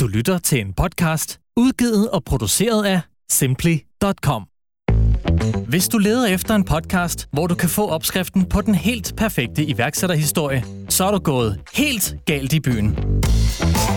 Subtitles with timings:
[0.00, 3.00] Du lytter til en podcast, udgivet og produceret af
[3.30, 4.46] Simply.com.
[5.68, 9.64] Hvis du leder efter en podcast, hvor du kan få opskriften på den helt perfekte
[9.64, 12.98] iværksætterhistorie, så er du gået helt galt i byen.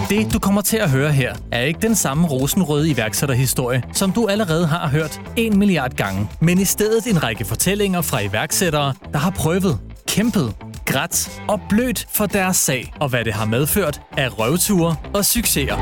[0.10, 4.28] Det, du kommer til at høre her, er ikke den samme rosenrøde iværksætterhistorie, som du
[4.28, 9.20] allerede har hørt en milliard gange, men i stedet en række fortællinger fra iværksættere, der
[9.20, 10.56] har prøvet, kæmpet,
[10.88, 15.78] grædt og blødt for deres sag, og hvad det har medført af røvture og succeser.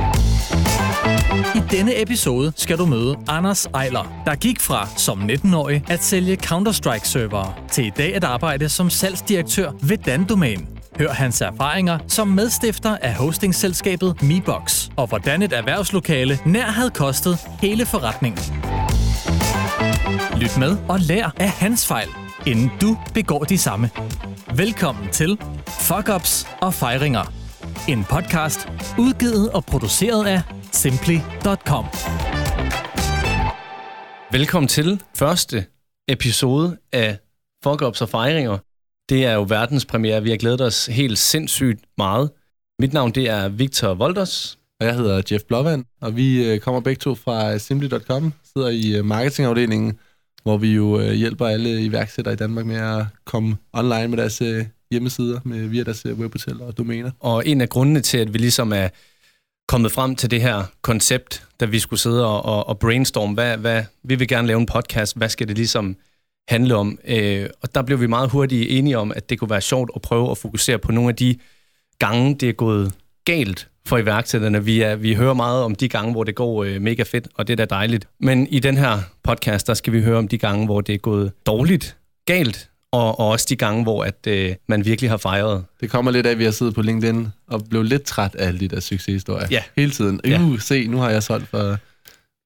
[1.55, 6.37] I denne episode skal du møde Anders Ejler, der gik fra som 19-årig at sælge
[6.45, 10.67] Counter-Strike-servere til i dag at arbejde som salgsdirektør ved Dandomain.
[10.99, 17.37] Hør hans erfaringer som medstifter af hostingselskabet MeBox, og hvordan et erhvervslokale nær havde kostet
[17.61, 18.43] hele forretningen.
[20.37, 22.07] Lyt med og lær af hans fejl,
[22.47, 23.89] inden du begår de samme.
[24.55, 27.33] Velkommen til Fuck Ups og Fejringer.
[27.89, 28.59] En podcast
[28.99, 31.85] udgivet og produceret af Simply.com.
[34.31, 35.65] Velkommen til første
[36.07, 37.17] episode af
[37.63, 38.57] Fuck Ups og Fejringer.
[39.09, 40.23] Det er jo verdenspremiere.
[40.23, 42.31] Vi har glædet os helt sindssygt meget.
[42.79, 44.57] Mit navn det er Victor Volders.
[44.79, 48.97] Og jeg hedder Jeff Blåvand, og vi øh, kommer begge to fra Simply.com, sidder i
[48.97, 49.99] øh, marketingafdelingen,
[50.45, 54.41] hvor vi jo øh, hjælper alle iværksættere i Danmark med at komme online med deres
[54.41, 57.11] øh, hjemmesider med, via deres øh, webhotel og domæner.
[57.19, 58.89] Og en af grundene til, at vi ligesom er
[59.67, 63.57] kommet frem til det her koncept, da vi skulle sidde og, og, og brainstorme, hvad,
[63.57, 65.95] hvad, vi vil gerne lave en podcast, hvad skal det ligesom
[66.47, 66.99] handle om?
[67.07, 70.01] Øh, og der blev vi meget hurtigt enige om, at det kunne være sjovt at
[70.01, 71.37] prøve at fokusere på nogle af de
[71.99, 72.93] gange, det er gået
[73.25, 74.65] galt for iværksætterne.
[74.65, 77.47] Vi, er, vi hører meget om de gange, hvor det går øh, mega fedt, og
[77.47, 78.07] det er da dejligt.
[78.19, 80.99] Men i den her podcast, der skal vi høre om de gange, hvor det er
[80.99, 85.65] gået dårligt, galt, og, og også de gange, hvor at, øh, man virkelig har fejret.
[85.81, 88.47] Det kommer lidt af, at vi har siddet på LinkedIn og blev lidt træt af
[88.47, 89.47] alle de der succeshistorier.
[89.51, 89.61] Ja.
[89.75, 90.21] Hele tiden.
[90.25, 90.41] Ja.
[90.41, 91.77] Uh, se, nu har jeg solgt for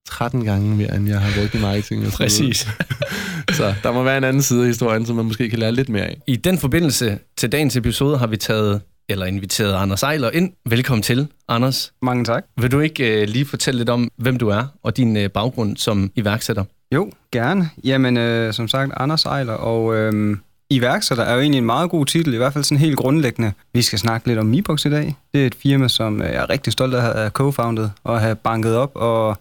[0.08, 2.12] 13 gange mere, end jeg har brugt i marketing.
[2.12, 2.68] Præcis.
[3.58, 5.90] så der må være en anden side af historien, som man måske kan lære lidt
[5.90, 6.18] mere af.
[6.28, 10.54] I den forbindelse til dagens episode har vi taget eller inviteret Anders Ejler ind.
[10.70, 11.94] Velkommen til, Anders.
[12.02, 12.46] Mange tak.
[12.58, 15.78] Vil du ikke uh, lige fortælle lidt om, hvem du er og din uh, baggrund
[15.78, 16.64] som iværksætter?
[16.94, 17.70] Jo, gerne.
[17.84, 20.38] Jamen, øh, som sagt, Anders Ejler, og øh,
[20.70, 23.54] iværksætter er jo egentlig en meget god titel, i hvert fald sådan helt grundlæggende.
[23.74, 25.16] Vi skal snakke lidt om MeBox i dag.
[25.34, 28.36] Det er et firma, som jeg er rigtig stolt af at have co-founded og have
[28.36, 29.38] banket op, og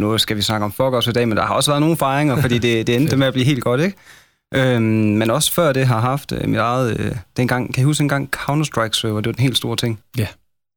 [0.00, 1.96] nu skal vi snakke om fuck også i dag, men der har også været nogle
[1.96, 3.96] fejringer, fordi det, det endte med at blive helt godt, ikke?
[4.54, 7.00] Øhm, men også før det har haft øh, mit eget...
[7.00, 10.00] Øh, dengang, kan jeg huske en gang Counter-Strike-server, det var den helt store ting.
[10.18, 10.26] Ja.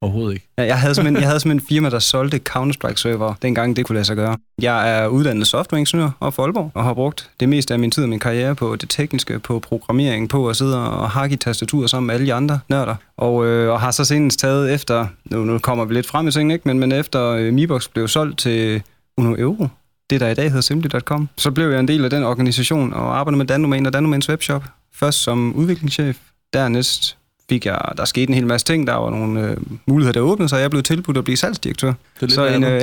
[0.02, 0.48] Overhovedet ikke.
[0.58, 3.94] Ja, jeg havde simpelthen, jeg havde simpelthen en firma, der solgte Counter-Strike-server, dengang det kunne
[3.94, 4.38] lade sig gøre.
[4.62, 8.04] Jeg er uddannet softwareingeniør og for Aalborg, og har brugt det meste af min tid
[8.04, 11.88] og min karriere på det tekniske, på programmering, på at sidde og hakke i tastaturer
[11.88, 12.96] sammen med alle de andre nørder.
[13.18, 16.32] Og, øh, og har så senest taget efter, nu, nu kommer vi lidt frem i
[16.32, 16.68] tingene, ikke?
[16.68, 18.84] Men, men efter øh, Mibox blev solgt til
[19.18, 19.68] Uno Euro,
[20.10, 23.18] det der i dag hedder Simply.com, så blev jeg en del af den organisation og
[23.20, 24.64] arbejdede med Danomain og Danomains webshop.
[24.94, 26.18] Først som udviklingschef,
[26.54, 27.18] dernæst
[27.50, 30.50] fik jeg, der skete en hel masse ting, der var nogle øh, muligheder, der åbnede
[30.50, 31.94] sig, og jeg blev tilbudt at blive salgsdirektør.
[32.20, 32.82] Det er så en, øh,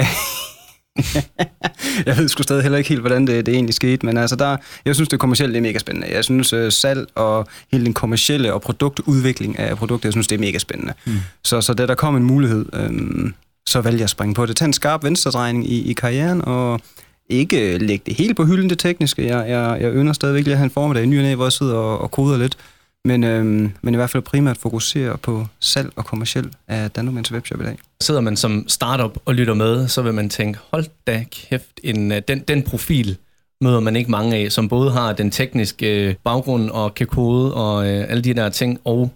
[2.07, 4.57] jeg ved sgu stadig heller ikke helt, hvordan det, det egentlig skete, men altså der,
[4.85, 6.09] jeg synes, det kommercielle er mega spændende.
[6.15, 10.35] Jeg synes, uh, salg og hele den kommercielle og produktudvikling af produkter, jeg synes, det
[10.35, 10.93] er mega spændende.
[11.05, 11.13] Mm.
[11.45, 13.35] Så, så da der kom en mulighed, øhm,
[13.67, 14.57] så valgte jeg at springe på det.
[14.57, 16.81] Tag en skarp venstredrejning i, i karrieren, og
[17.29, 19.27] ikke lægge det helt på hylden, det tekniske.
[19.27, 21.53] Jeg, jeg, jeg ønsker stadigvæk at have en formiddag i ny og næ, hvor jeg
[21.53, 22.57] sidder og, og koder lidt.
[23.05, 27.61] Men, øhm, men i hvert fald primært fokusere på salg og kommerciel af Danomens webshop
[27.61, 27.79] i dag.
[28.01, 32.13] Sidder man som startup og lytter med, så vil man tænke, hold da kæft, en,
[32.13, 33.17] øh, den, den profil
[33.61, 37.55] møder man ikke mange af, som både har den tekniske øh, baggrund og kan kode
[37.55, 39.11] og øh, alle de der ting, og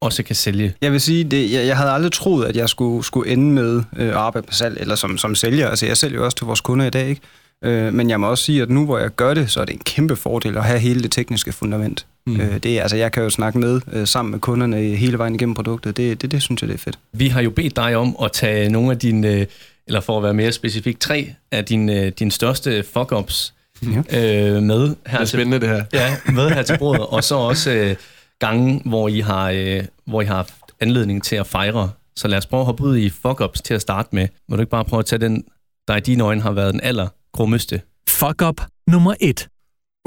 [0.00, 0.74] også kan sælge.
[0.80, 3.82] Jeg vil sige, det, jeg, jeg havde aldrig troet, at jeg skulle, skulle ende med
[3.96, 5.68] øh, at arbejde på salg, eller som, som sælger.
[5.68, 7.20] Altså, jeg sælger jo også til vores kunder i dag, ikke?
[7.64, 9.72] Øh, men jeg må også sige, at nu hvor jeg gør det, så er det
[9.72, 12.06] en kæmpe fordel at have hele det tekniske fundament.
[12.26, 12.40] Mm.
[12.40, 15.34] Øh, det er, altså, jeg kan jo snakke med øh, sammen med kunderne hele vejen
[15.34, 15.96] igennem produktet.
[15.96, 16.98] Det, det, det synes jeg, det er fedt.
[17.12, 19.46] Vi har jo bedt dig om at tage nogle af dine, øh,
[19.86, 23.52] eller for at være mere specifik, tre af dine, dine største fuck-ups
[23.82, 23.88] ja.
[23.98, 25.84] øh, med her det er spændende, til, det her.
[26.00, 27.06] Ja, med her til bordet.
[27.06, 27.96] og så også øh,
[28.38, 31.90] gange, hvor I, har, øh, hvor I har haft anledning til at fejre.
[32.16, 34.28] Så lad os prøve at hoppe ud i fuck-ups til at starte med.
[34.48, 35.44] Må du ikke bare prøve at tage den,
[35.88, 37.80] der i dine øjne har været den aller grummeste?
[38.08, 39.48] Fuck up nummer et.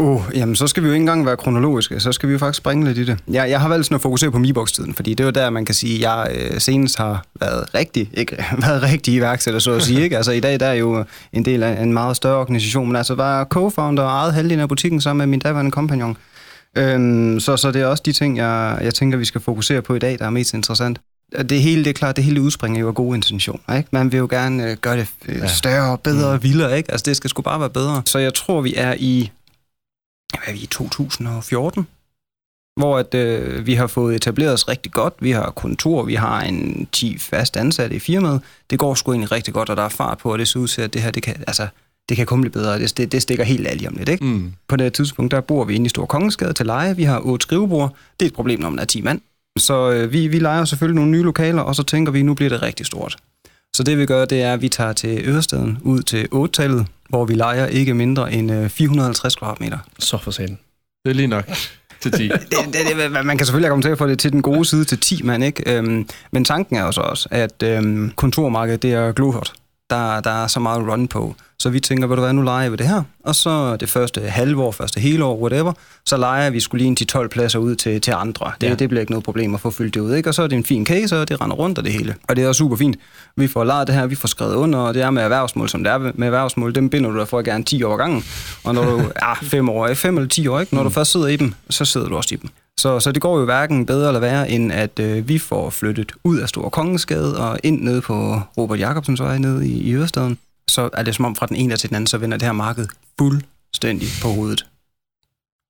[0.02, 2.58] Uh, jamen, så skal vi jo ikke engang være kronologiske, så skal vi jo faktisk
[2.58, 3.20] springe lidt i det.
[3.28, 5.66] Jeg, jeg har valgt sådan at fokusere på MeBox-tiden, fordi det er jo der, man
[5.66, 9.84] kan sige, at jeg øh, senest har været rigtig, ikke været rigtig iværksætter, så at
[9.84, 10.02] sige.
[10.02, 10.18] Ikke?
[10.18, 11.04] Altså i dag der er jo
[11.34, 14.70] en del af en meget større organisation, men altså var co-founder og ejet halvdelen af
[14.70, 16.18] butikken sammen med min daværende kompagnon.
[16.78, 19.96] Øhm, så, så det er også de ting, jeg, jeg tænker, vi skal fokusere på
[19.96, 21.00] i dag, der er mest interessant.
[21.50, 23.78] Det hele, det er klart, det hele udspringer jo af gode intentioner.
[23.78, 23.90] Ikke?
[23.92, 26.44] Man vil jo gerne øh, gøre det øh, større, bedre, Mm.
[26.44, 26.78] vildere.
[26.78, 26.92] Ikke?
[26.92, 28.02] Altså, det skal sgu bare være bedre.
[28.06, 29.32] Så jeg tror, vi er i,
[30.32, 31.88] hvad er vi, i 2014,
[32.80, 35.14] hvor at, øh, vi har fået etableret os rigtig godt.
[35.20, 38.42] Vi har kontor, vi har en 10 fast ansatte i firmaet.
[38.70, 40.68] Det går sgu egentlig rigtig godt, og der er fart på, og det ser ud
[40.68, 41.68] til, at det her, det kan, altså,
[42.10, 42.80] det kan kun blive bedre.
[42.80, 44.26] Det, det, det stikker helt alt om lidt, ikke?
[44.26, 44.54] Mm.
[44.68, 46.96] På det tidspunkt, der bor vi inde i Stor Kongensgade til leje.
[46.96, 47.96] Vi har otte skrivebord.
[48.20, 49.22] Det er et problem, når man er 10 mand.
[49.60, 52.50] Så øh, vi, vi leger selvfølgelig nogle nye lokaler, og så tænker vi, nu bliver
[52.50, 53.18] det rigtig stort.
[53.76, 57.26] Så det vi gør, det er, at vi tager til Ørestaden ud til 8-tallet, hvor
[57.26, 59.78] vi leger ikke mindre end øh, 450 kvadratmeter.
[60.00, 60.60] Så for satan.
[61.06, 61.46] Det er lige nok
[62.02, 62.28] til 10.
[62.28, 64.86] Det, det, det, man kan selvfølgelig komme til at få det til den gode side
[64.86, 65.78] til 10 mand, ikke?
[65.78, 69.54] Øhm, men tanken er jo så også, at øhm, kontormarkedet, det er glohot.
[69.90, 71.36] Der, der er så meget run på.
[71.60, 73.04] Så vi tænker, ved du hvad, nu leger vi det her.
[73.24, 75.74] Og så det første halve år, første hele år, whatever,
[76.06, 78.52] så leger vi skulle lige en 10-12 pladser ud til, til andre.
[78.62, 78.74] Det, Ja.
[78.76, 80.30] det bliver ikke noget problem at få fyldt det ud, ikke?
[80.30, 82.16] Og så er det en fin case, og det render rundt og det hele.
[82.30, 82.98] Og det er også super fint.
[83.36, 85.84] Vi får lejet det her, vi får skrevet under, og det er med erhvervsmål, som
[85.84, 86.76] det er med erhvervsmål.
[86.76, 88.24] Dem binder du dig for gerne 10 år gangen.
[88.64, 90.76] Og når du er 5 år, 5 eller 10 år, ikke?
[90.76, 92.50] Når du først sidder i dem, så sidder du også i dem.
[92.80, 96.12] Så, så det går jo hverken bedre eller værre, end at øh, vi får flyttet
[96.24, 100.38] ud af Store Kongensgade og ind ned på Robert Jacobsens vej nede i, i Ørestaden.
[100.70, 102.54] Så er det som om fra den ene til den anden, så vender det her
[102.54, 102.88] marked
[103.20, 104.66] fuldstændig på hovedet.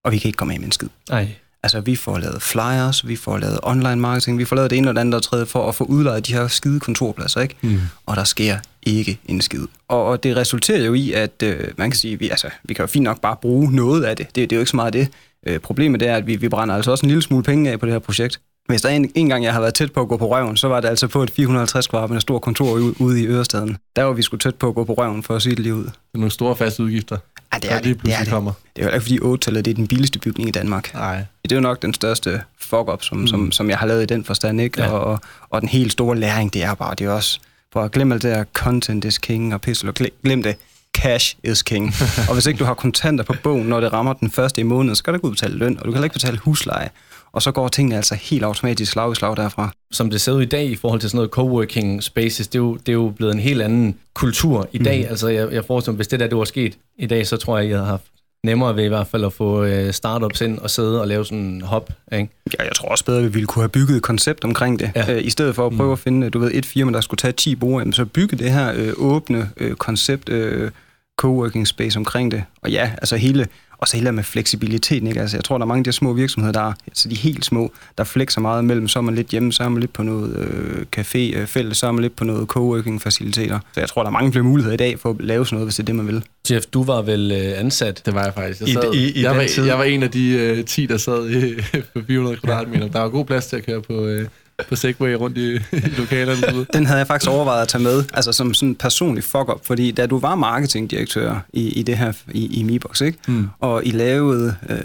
[0.05, 0.89] Og vi kan ikke komme af med en skid.
[1.09, 1.27] Ej.
[1.63, 4.89] Altså, vi får lavet flyers, vi får lavet online marketing, vi får lavet det ene
[4.89, 7.55] og det andet og tredje for at få udlejet de her skide kontorpladser, ikke?
[7.61, 7.79] Mm.
[8.05, 9.67] og der sker ikke en skid.
[9.87, 12.83] Og, og det resulterer jo i, at øh, man kan sige, vi, altså, vi kan
[12.83, 14.25] jo fint nok bare bruge noget af det.
[14.35, 15.09] Det, det er jo ikke så meget det.
[15.45, 17.85] Øh, problemet er, at vi, vi brænder altså også en lille smule penge af på
[17.85, 18.39] det her projekt.
[18.67, 20.57] Hvis der er en, en gang, jeg har været tæt på at gå på røven,
[20.57, 23.77] så var det altså på et 450 kvadratmeter stort kontor ude, i Ørestaden.
[23.95, 25.75] Der var vi sgu tæt på at gå på røven for at sige det lige
[25.75, 25.83] ud.
[25.83, 27.17] Det er nogle store faste udgifter,
[27.53, 28.01] Ja, det er det.
[28.05, 28.29] Det er, det.
[28.29, 28.51] kommer.
[28.75, 30.93] det er jo ikke, fordi 8 det er den billigste bygning i Danmark.
[30.93, 31.23] Nej.
[31.43, 33.27] Det er jo nok den største fuck-up, som, mm.
[33.27, 34.81] som, som jeg har lavet i den forstand, ikke?
[34.83, 34.89] Ja.
[34.89, 37.39] Og, og den helt store læring, det er bare, det er også,
[37.73, 40.55] for at glemme alt det der, content is king, og pissel, og gle- glem det,
[40.97, 41.93] cash is king.
[42.27, 44.95] og hvis ikke du har kontanter på bogen, når det rammer den første i måneden,
[44.95, 46.89] så skal du ikke udbetale løn, og du kan heller ikke betale husleje.
[47.37, 49.71] Og så går tingene altså helt automatisk slag i slag derfra.
[49.91, 52.59] Som det ser ud i dag i forhold til sådan noget coworking spaces, det er
[52.59, 54.99] jo, det er jo blevet en helt anden kultur i dag.
[54.99, 55.09] Mm.
[55.09, 57.57] Altså jeg, jeg forestiller mig, hvis det der det var sket i dag, så tror
[57.57, 58.03] jeg, jeg havde haft
[58.43, 61.39] nemmere ved i hvert fald at få øh, startups ind og sidde og lave sådan
[61.39, 61.89] en hop.
[62.11, 62.29] Ikke?
[62.59, 64.91] Ja, jeg tror også bedre, at vi ville kunne have bygget et koncept omkring det.
[64.95, 65.15] Ja.
[65.15, 67.31] Øh, I stedet for at prøve at finde, du ved, et firma, der skulle tage
[67.31, 70.71] 10 brugere, så bygge det her øh, åbne øh, koncept, øh,
[71.17, 72.43] coworking space omkring det.
[72.61, 73.47] Og ja, altså hele,
[73.79, 75.21] og så hele med fleksibiliteten, ikke?
[75.21, 77.45] Altså, jeg tror, der er mange af de små virksomheder, der er, altså de helt
[77.45, 80.03] små, der flexer meget mellem, så er man lidt hjemme, så er man lidt på
[80.03, 83.59] noget øh, café, øh, fælles, så er man lidt på noget coworking faciliteter.
[83.73, 85.67] Så jeg tror, der er mange flere muligheder i dag for at lave sådan noget,
[85.67, 86.23] hvis det er det, man vil.
[86.51, 88.61] Jeff, du var vel øh, ansat Det var jeg faktisk.
[88.61, 89.65] Jeg, I- sad, i- i jeg, den var, tid.
[89.65, 91.55] jeg var en af de uh, 10, der sad i,
[91.95, 92.87] på 400 kvadratmeter.
[92.87, 94.21] Der var god plads til at køre på, uh,
[94.69, 95.59] på Segway rundt i, i
[96.01, 96.65] lokalerne.
[96.73, 99.91] Den havde jeg faktisk overvejet at tage med, altså som sådan en personlig fuck-up, fordi
[99.91, 103.17] da du var marketingdirektør i, i det her, i, i Mibox, ikke?
[103.27, 103.47] Mm.
[103.59, 104.77] og I lavede, øh,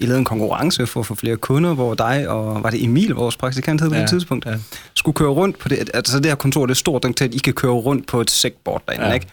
[0.00, 3.10] I lavede en konkurrence for at få flere kunder, hvor dig og, var det Emil,
[3.10, 4.54] vores praktikant hed på Ja, det tidspunkt, ja.
[4.94, 7.34] skulle køre rundt på det, altså det her kontor, det er stort nok til, at
[7.34, 9.12] I kan køre rundt på et segboard derinde, Ja.
[9.12, 9.26] ikke?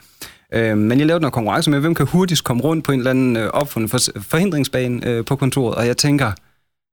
[0.53, 3.11] Øh, men jeg lavede en konkurrence med, hvem kan hurtigst komme rundt på en eller
[3.11, 6.31] anden øh, opfundet for, forhindringsbane øh, på kontoret, og jeg tænker,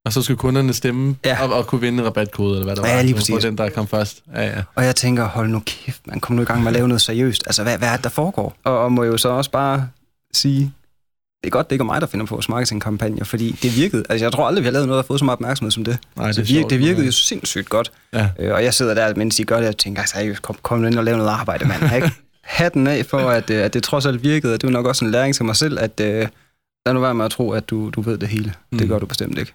[0.04, 1.30] Og så skulle kunderne stemme ja.
[1.30, 1.42] Ja.
[1.48, 3.02] og, og kunne vinde en rabatkode, eller hvad der Ja, var.
[3.02, 3.44] lige Det var præcis.
[3.44, 4.22] den, der kom først.
[4.34, 4.62] Ja, ja.
[4.74, 7.00] Og jeg tænker, hold nu kæft, man kommer nu i gang med at lave noget
[7.00, 7.42] seriøst.
[7.46, 8.56] Altså, hvad, hvad er det, der foregår?
[8.64, 9.88] Og, og må jo så også bare
[10.34, 10.72] sige,
[11.42, 14.04] det er godt, det ikke er mig, der finder på vores marketingkampagne, fordi det virkede.
[14.08, 15.84] Altså, jeg tror aldrig, vi har lavet noget, der har fået så meget opmærksomhed som
[15.84, 15.98] det.
[16.16, 17.92] Nej, Altså, er det, sjovt, det virkede jo sindssygt godt.
[18.12, 18.28] Ja.
[18.38, 20.86] Øh, og jeg sidder der, mens I gør det, og tænker, seriøst, kom, kom nu
[20.86, 21.94] ind og lave noget arbejde, mand.
[21.96, 22.10] Ikke?
[22.42, 25.04] Hatten af for, at, øh, at det trods alt virkede, og det var nok også
[25.04, 26.28] en læring til mig selv, at øh,
[26.86, 28.52] lad nu være med at tro, at du, du ved det hele.
[28.72, 28.78] Mm.
[28.78, 29.52] Det gør du bestemt ikke.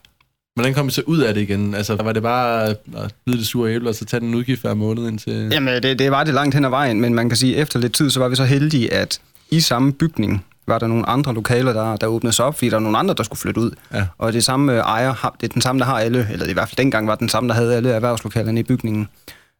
[0.60, 1.75] Hvordan kom I så ud af det igen?
[1.75, 2.78] Altså, var det bare at
[3.25, 5.50] bide det sure æble, og så tage den udgift hver måned indtil...
[5.51, 7.80] Jamen, det, det var det langt hen ad vejen, men man kan sige, at efter
[7.80, 11.34] lidt tid, så var vi så heldige, at i samme bygning var der nogle andre
[11.34, 13.72] lokaler, der, der åbnede sig op, fordi der var nogle andre, der skulle flytte ud.
[13.94, 14.06] Ja.
[14.18, 16.70] Og det samme øh, ejer, det er den samme, der har alle, eller i hvert
[16.70, 19.08] fald dengang var den samme, der havde alle erhvervslokalerne i bygningen.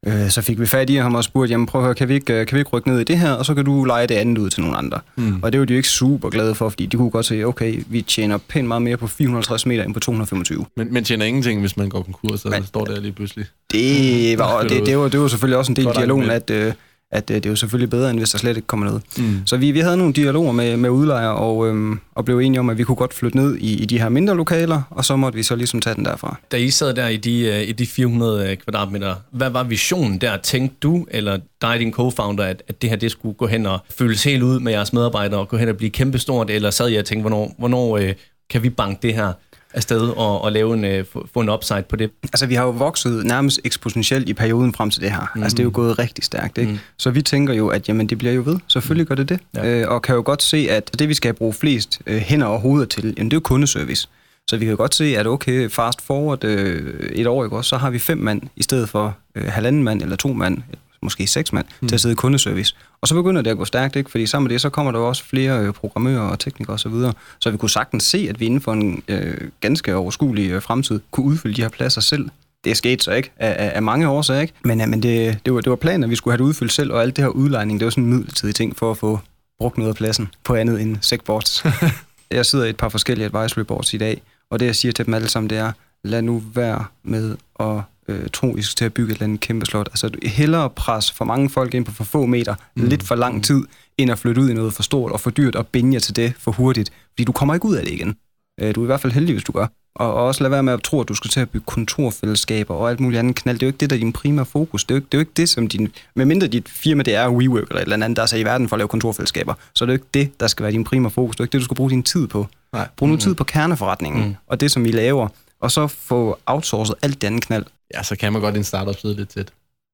[0.08, 2.14] Øh, så fik vi fat i ham og spurgte, jamen prøv at høre, kan vi,
[2.14, 4.08] ikke, øh, kan vi ikke rykke ned i det her, og så kan du lege
[4.08, 5.00] det andet ud til nogle andre.
[5.16, 5.40] Mm.
[5.44, 7.84] Og det var de jo ikke super glade for, fordi de kunne godt se, okay,
[7.88, 10.66] vi tjener pænt meget mere på 450 meter end på 225.
[10.76, 13.46] Men, men tjener ingenting, hvis man går konkurs, og Men- står der lige pludselig.
[13.72, 16.74] Det var, det, det, var, det var selvfølgelig også en del af dialogen, at, øh,
[17.12, 19.02] at øh, det er jo selvfølgelig bedre, end hvis der slet ikke kommer noget.
[19.18, 19.42] Mm.
[19.46, 22.70] Så vi, vi havde nogle dialoger med, med udlejere, og, øhm, og blev enige om,
[22.70, 25.36] at vi kunne godt flytte ned i, i de her mindre lokaler, og så måtte
[25.36, 26.40] vi så ligesom tage den derfra.
[26.52, 30.38] Da I sad der i de, øh, i de 400 kvadratmeter, hvad var visionen der?
[30.38, 33.80] Tænkte du, eller dig, din co-founder, at, at det her det skulle gå hen og
[33.90, 36.96] føles helt ud med jeres medarbejdere, og gå hen og blive kæmpestort, eller sad I
[36.96, 38.14] og tænkte, hvornår, hvornår øh,
[38.50, 39.34] kan vi banke det her
[39.74, 42.12] afsted og, og lave en, øh, få, en upside på det?
[42.24, 45.32] Altså, vi har jo vokset nærmest eksponentielt i perioden frem til det her.
[45.36, 45.44] Mm.
[45.44, 46.72] Altså, det er jo gået rigtig stærkt, ikke?
[46.72, 46.80] Mm.
[46.98, 48.60] Så vi tænker jo, at jamen, det bliver jo ved.
[48.68, 49.40] Selvfølgelig gør det det.
[49.56, 49.82] Ja.
[49.82, 52.60] Øh, og kan jo godt se, at det, vi skal bruge flest øh, hænder og
[52.60, 54.08] hoveder til, jamen, det er jo kundeservice.
[54.48, 57.70] Så vi kan jo godt se, at okay, fast forward øh, et år, ikke også,
[57.70, 60.58] så har vi fem mand i stedet for øh, halvanden mand eller to mand,
[61.02, 61.88] måske seks mand, mm.
[61.88, 62.76] til at sidde i kundeservice.
[63.02, 64.12] Og så begynder det at gå stærkt, ikke?
[64.12, 66.90] fordi sammen med det, så kommer der også flere øh, programmører og teknikere osv., så,
[66.90, 67.14] videre.
[67.40, 71.00] så vi kunne sagtens se, at vi inden for en øh, ganske overskuelig øh, fremtid
[71.12, 72.30] kunne udfylde de her pladser selv.
[72.64, 74.54] Det er sket så ikke, af, af, af mange årsager, ikke?
[74.64, 76.72] Men, ja, men det, det, var, det var planen, at vi skulle have det udfyldt
[76.72, 79.20] selv, og alt det her udlejning, det var sådan en midlertidig ting for at få
[79.60, 81.64] brugt noget af pladsen på andet end segboards.
[82.32, 85.06] jeg sidder i et par forskellige advisory boards i dag, og det jeg siger til
[85.06, 85.72] dem alle sammen, det er,
[86.04, 89.40] lad nu være med at øh, tro, I skal til at bygge et eller andet
[89.40, 89.88] kæmpe slot.
[89.88, 92.88] Altså hellere pres for mange folk ind på for få meter, mm.
[92.88, 93.64] lidt for lang tid,
[93.98, 96.16] end at flytte ud i noget for stort og for dyrt og binde jer til
[96.16, 96.92] det for hurtigt.
[97.12, 98.16] Fordi du kommer ikke ud af det igen.
[98.62, 99.68] Øh, du er i hvert fald heldig, hvis du gør.
[99.96, 102.76] Og, og også lad være med at tro, at du skal til at bygge kontorfællesskaber
[102.76, 103.58] og alt muligt andet knald.
[103.58, 104.84] Det er jo ikke det, der er din primære fokus.
[104.84, 105.92] Det er jo ikke det, er jo ikke det som din...
[106.16, 108.70] Medmindre dit firma, det er WeWork eller et eller andet, der er så i verden
[108.70, 111.12] for at lave kontorfællesskaber, så er det jo ikke det, der skal være din primære
[111.12, 111.36] fokus.
[111.36, 112.48] Det er jo ikke det, du skal bruge din tid på.
[112.74, 112.88] Nej.
[112.98, 113.20] Brug nu mm.
[113.20, 114.36] tid på kerneforretningen mm.
[114.48, 115.28] og det, som vi laver,
[115.62, 117.66] og så få outsourcet alt det andet knald.
[117.94, 119.52] Ja, så kan man godt en startup sidde lidt tæt.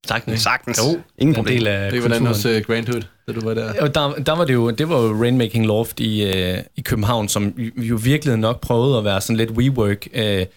[0.08, 0.42] Sagtens.
[0.42, 0.80] Sagtens.
[0.80, 1.58] Jo, Ingen problem.
[1.58, 3.74] Del af det var hvordan hos uh, Grand Hood, da du var der.
[3.76, 7.30] Ja, der, der var det jo, det var jo Rainmaking Loft i, uh, i København,
[7.30, 10.48] som jo virkelig nok prøvede at være sådan lidt WeWork uh,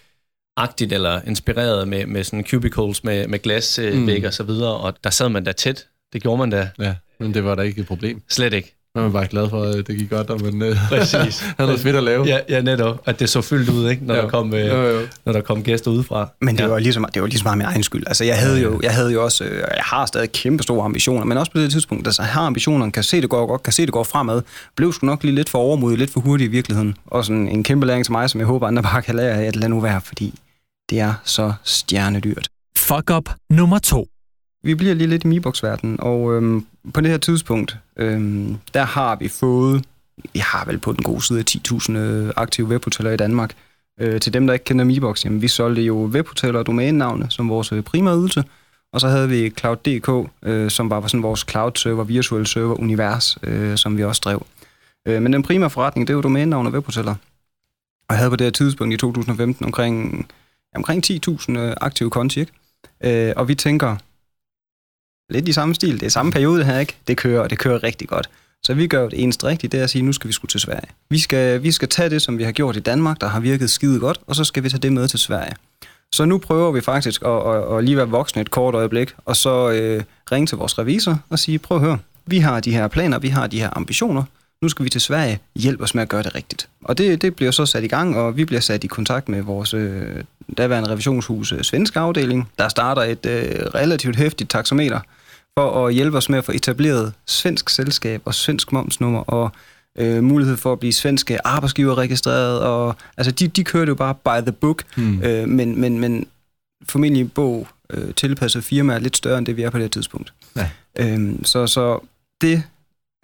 [0.57, 4.25] agtigt eller inspireret med, med sådan cubicles med, med glasvæg uh, mm.
[4.25, 5.87] og så videre, og der sad man da tæt.
[6.13, 6.69] Det gjorde man da.
[6.79, 8.21] Ja, men det var da ikke et problem.
[8.29, 8.78] Slet ikke.
[8.95, 11.39] Man var bare glad for, at det gik godt, og man øh, Præcis.
[11.57, 12.25] havde noget fedt at lave.
[12.25, 13.01] Ja, ja, netop.
[13.05, 14.05] At det så fyldt ud, ikke?
[14.05, 14.21] Når, ja.
[14.21, 15.01] der kom, øh, jo, jo.
[15.25, 16.29] når der kom gæster udefra.
[16.41, 16.67] Men det, ja.
[16.67, 18.03] var ligesom, det var ligesom meget min egen skyld.
[18.07, 21.25] Altså, jeg havde jo, jeg havde jo også, øh, jeg har stadig kæmpe store ambitioner,
[21.25, 23.73] men også på det tidspunkt, altså, jeg har ambitioner, kan se det går godt, kan
[23.73, 24.41] se det går fremad,
[24.75, 26.95] blev sgu nok lige lidt for overmodig, lidt for hurtig i virkeligheden.
[27.05, 29.45] Og sådan en kæmpe læring til mig, som jeg håber, andre bare kan lære af,
[29.45, 30.33] at lade nu være, fordi
[30.89, 32.49] det er så stjernedyrt.
[32.77, 34.07] Fuck up nummer to.
[34.63, 39.15] Vi bliver lige lidt i Mibox-verdenen, og øhm, på det her tidspunkt, øhm, der har
[39.15, 39.85] vi fået,
[40.33, 43.55] vi har vel på den gode side af 10.000 øh, aktive webhoteller i Danmark.
[43.99, 47.49] Øh, til dem, der ikke kender Mibox, jamen vi solgte jo webhoteller og domænenavne som
[47.49, 48.43] vores øh, primære ydelse,
[48.93, 53.77] og så havde vi Cloud.dk, øh, som var sådan vores cloud-server, virtual server univers, øh,
[53.77, 54.45] som vi også drev.
[55.07, 57.15] Øh, men den primære forretning, det er jo domænenavn og webhoteller.
[58.09, 60.27] Og jeg havde på det her tidspunkt i 2015 omkring,
[60.75, 62.51] omkring 10.000 øh, aktive konti, ikke?
[63.03, 63.95] Øh, og vi tænker,
[65.29, 65.99] lidt i samme stil.
[65.99, 66.95] Det er samme periode her, ikke?
[67.07, 68.29] Det kører, og det kører rigtig godt.
[68.63, 70.59] Så vi gør det eneste rigtige, det er at sige, nu skal vi skulle til
[70.59, 70.87] Sverige.
[71.09, 73.69] Vi skal, vi skal tage det, som vi har gjort i Danmark, der har virket
[73.69, 75.53] skide godt, og så skal vi tage det med til Sverige.
[76.11, 79.35] Så nu prøver vi faktisk at, at, at lige være voksne et kort øjeblik, og
[79.35, 82.87] så øh, ringe til vores revisor og sige, prøv at høre, vi har de her
[82.87, 84.23] planer, vi har de her ambitioner,
[84.61, 86.69] nu skal vi til Sverige, hjælp os med at gøre det rigtigt.
[86.83, 89.41] Og det, det bliver så sat i gang, og vi bliver sat i kontakt med
[89.41, 90.23] vores øh,
[90.57, 92.49] daværende revisionshus øh, svenske afdeling.
[92.57, 94.99] Der starter et øh, relativt hæftigt taxameter,
[95.59, 99.51] for at hjælpe os med at få etableret svensk selskab og svensk momsnummer og
[99.97, 102.59] øh, mulighed for at blive svenske arbejdsgiver registreret.
[102.59, 105.23] Og, altså, de, de kørte jo bare by the book, mm.
[105.23, 106.27] øh, men, men, men
[106.89, 110.33] formentlig bog øh, tilpasset firma er lidt større end det, vi er på det tidspunkt.
[110.55, 110.69] Ja.
[110.99, 111.99] Øhm, så, så
[112.41, 112.63] det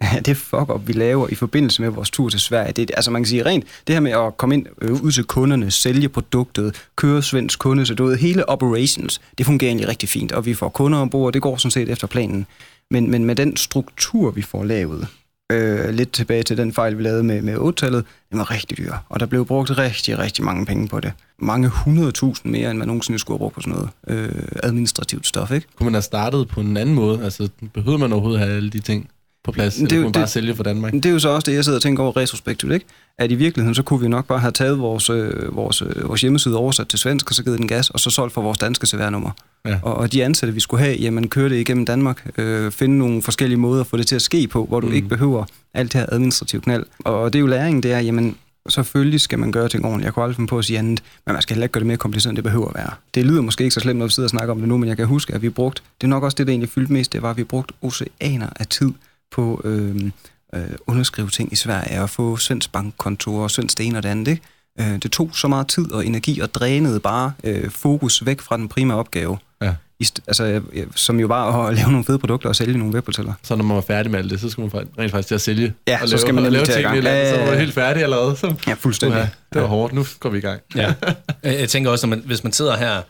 [0.26, 2.72] det fuck op, vi laver i forbindelse med vores tur til Sverige.
[2.72, 5.24] Det, altså man kan sige rent, det her med at komme ind øh, ud til
[5.24, 10.08] kunderne, sælge produktet, køre svensk kunde, så du ved, hele operations, det fungerer egentlig rigtig
[10.08, 12.46] fint, og vi får kunder ombord, og det går sådan set efter planen.
[12.90, 15.08] Men, men med den struktur, vi får lavet,
[15.52, 18.92] øh, lidt tilbage til den fejl, vi lavede med, med 8-tallet, det var rigtig dyr,
[19.08, 21.12] og der blev brugt rigtig, rigtig mange penge på det.
[21.38, 25.50] Mange hundredtusind mere, end man nogensinde skulle have brugt på sådan noget øh, administrativt stof,
[25.50, 25.66] ikke?
[25.76, 27.24] Kunne man have startet på en anden måde?
[27.24, 29.10] Altså, behøvede man overhovedet have alle de ting?
[29.46, 30.92] På plads, det, eller kunne man bare det, sælge for Danmark?
[30.92, 32.86] Det er jo så også det, jeg sidder og tænker over retrospektivt, ikke?
[33.18, 36.20] At i virkeligheden, så kunne vi nok bare have taget vores, øh, vores, øh, vores
[36.20, 38.86] hjemmeside oversat til svensk, og så givet den gas, og så solgt for vores danske
[38.86, 39.30] CVR-nummer.
[39.66, 39.78] Ja.
[39.82, 43.22] Og, og de ansatte, vi skulle have, jamen køre det igennem Danmark, øh, finde nogle
[43.22, 44.92] forskellige måder at få det til at ske på, hvor du mm.
[44.92, 46.84] ikke behøver alt det her administrativt knald.
[47.04, 48.36] Og det er jo læringen, det er, jamen
[48.68, 50.04] selvfølgelig skal man gøre ting ordentligt.
[50.04, 51.86] Jeg kunne aldrig finde på at sige andet, men man skal heller ikke gøre det
[51.86, 52.90] mere kompliceret, end det behøver at være.
[53.14, 54.88] Det lyder måske ikke så slemt, når vi sidder og snakker om det nu, men
[54.88, 57.12] jeg kan huske, at vi brugt, det er nok også det, der egentlig fyldte mest,
[57.12, 58.92] det var, at vi brugt oceaner af tid
[59.30, 60.10] på øh,
[60.54, 64.08] øh, underskrive ting i Sverige og få svensk bankkontor og svensk det ene og det
[64.08, 64.28] andet.
[64.28, 64.42] Ikke?
[64.80, 68.56] Øh, det tog så meget tid og energi og drænede bare øh, fokus væk fra
[68.56, 69.38] den primære opgave.
[69.62, 69.74] Ja.
[70.00, 70.62] I, altså,
[70.94, 73.32] som jo var at lave nogle fede produkter og sælge nogle webhoteller.
[73.42, 75.40] Så når man var færdig med alt det, så skulle man rent faktisk til at
[75.40, 75.74] sælge.
[75.88, 78.36] Ja, og så skal man lave, lave ting, ja, så var man helt færdig allerede.
[78.36, 79.18] Så, ja, fuldstændig.
[79.18, 79.66] Ja, det var ja.
[79.66, 79.94] hårdt.
[79.94, 80.60] Nu går vi i gang.
[80.74, 80.94] Ja.
[81.42, 83.02] Jeg tænker også, at man, hvis man sidder her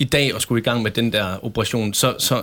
[0.00, 2.42] i dag og skulle i gang med den der operation, så, så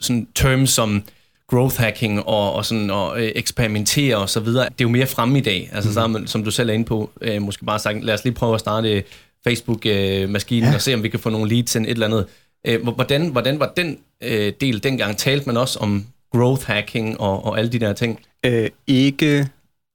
[0.00, 1.02] sådan terms som
[1.50, 5.06] growth hacking og, og, sådan, og øh, eksperimentere og så videre, det er jo mere
[5.06, 5.70] fremme i dag.
[5.72, 5.94] Altså mm.
[5.94, 8.34] så man, som du selv er inde på, øh, måske bare sagt, lad os lige
[8.34, 9.04] prøve at starte
[9.44, 10.74] Facebook-maskinen ja.
[10.74, 12.26] og se, om vi kan få nogle leads ind, et eller andet.
[12.66, 15.16] Øh, hvordan, hvordan var den øh, del dengang?
[15.16, 18.20] Talte man også om growth hacking og, og alle de der ting?
[18.46, 19.48] Øh, ikke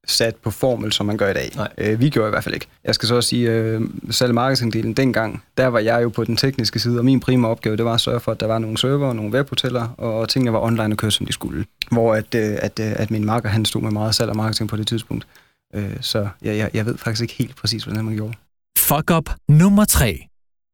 [0.05, 1.51] sat på formel, som man gør i dag.
[1.55, 1.69] Nej.
[1.77, 2.67] Øh, vi gjorde i hvert fald ikke.
[2.83, 6.37] Jeg skal så også sige, øh, salg marketingdelen dengang, der var jeg jo på den
[6.37, 8.77] tekniske side, og min primære opgave, det var at sørge for, at der var nogle
[8.77, 11.65] server, nogle webhoteller, og tingene var online og kørte, som de skulle.
[11.91, 14.69] Hvor at, øh, at, øh, at min marker, han stod med meget salg og marketing
[14.69, 15.27] på det tidspunkt.
[15.75, 18.33] Øh, så jeg, jeg, jeg ved faktisk ikke helt præcis, hvordan man gjorde.
[18.77, 20.27] Fuck up nummer 3.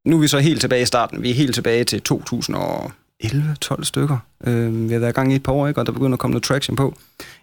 [0.07, 1.23] Nu er vi så helt tilbage i starten.
[1.23, 2.01] Vi er helt tilbage til
[3.25, 4.17] 2011-12 stykker.
[4.47, 5.79] Øh, vi har været i gang i et par år, ikke?
[5.79, 6.93] og der begynder at komme noget traction på.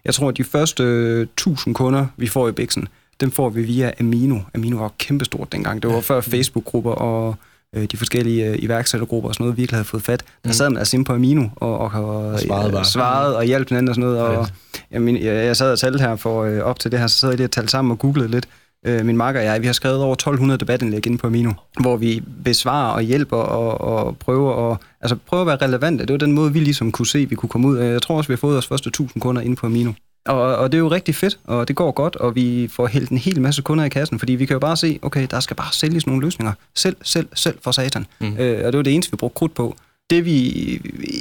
[0.05, 2.87] Jeg tror, at de første øh, 1000 kunder, vi får i Bixen,
[3.19, 4.39] dem får vi via Amino.
[4.55, 5.83] Amino var kæmpestort dengang.
[5.83, 7.35] Det var før Facebook-grupper og
[7.75, 10.23] øh, de forskellige øh, iværksættergrupper og sådan noget, virkelig havde fået fat.
[10.45, 12.85] Der sad man altså inde på Amino og, og, og, Og svarede bare.
[12.85, 14.37] svarede og hjalp hinanden og sådan noget.
[14.37, 14.47] Og,
[14.91, 17.37] jeg, jeg sad og talte her for øh, op til det her, så sad jeg
[17.37, 18.47] lige og talte sammen og googlede lidt.
[18.85, 21.97] Øh, min makker og jeg, vi har skrevet over 1200 debatindlæg inde på Amino, hvor
[21.97, 26.05] vi besvarer og hjælper og, og prøver, at, altså prøver at være relevante.
[26.05, 27.91] Det var den måde, vi ligesom kunne se, vi kunne komme ud af.
[27.91, 29.91] Jeg tror også, vi har fået vores første 1000 kunder inde på Amino.
[30.25, 33.09] Og, og det er jo rigtig fedt, og det går godt, og vi får hældt
[33.09, 35.55] en hel masse kunder i kassen, fordi vi kan jo bare se, okay, der skal
[35.55, 36.53] bare sælges nogle løsninger.
[36.75, 38.05] Selv, selv, selv for satan.
[38.19, 38.37] Mm.
[38.37, 39.75] Øh, og det var det eneste, vi brugte krudt på.
[40.09, 40.49] Det vi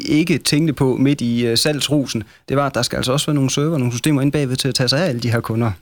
[0.08, 3.34] ikke tænkte på midt i uh, salgsrusen, det var, at der skal altså også være
[3.34, 5.72] nogle server, nogle systemer inde bagved til at tage sig af alle de her kunder.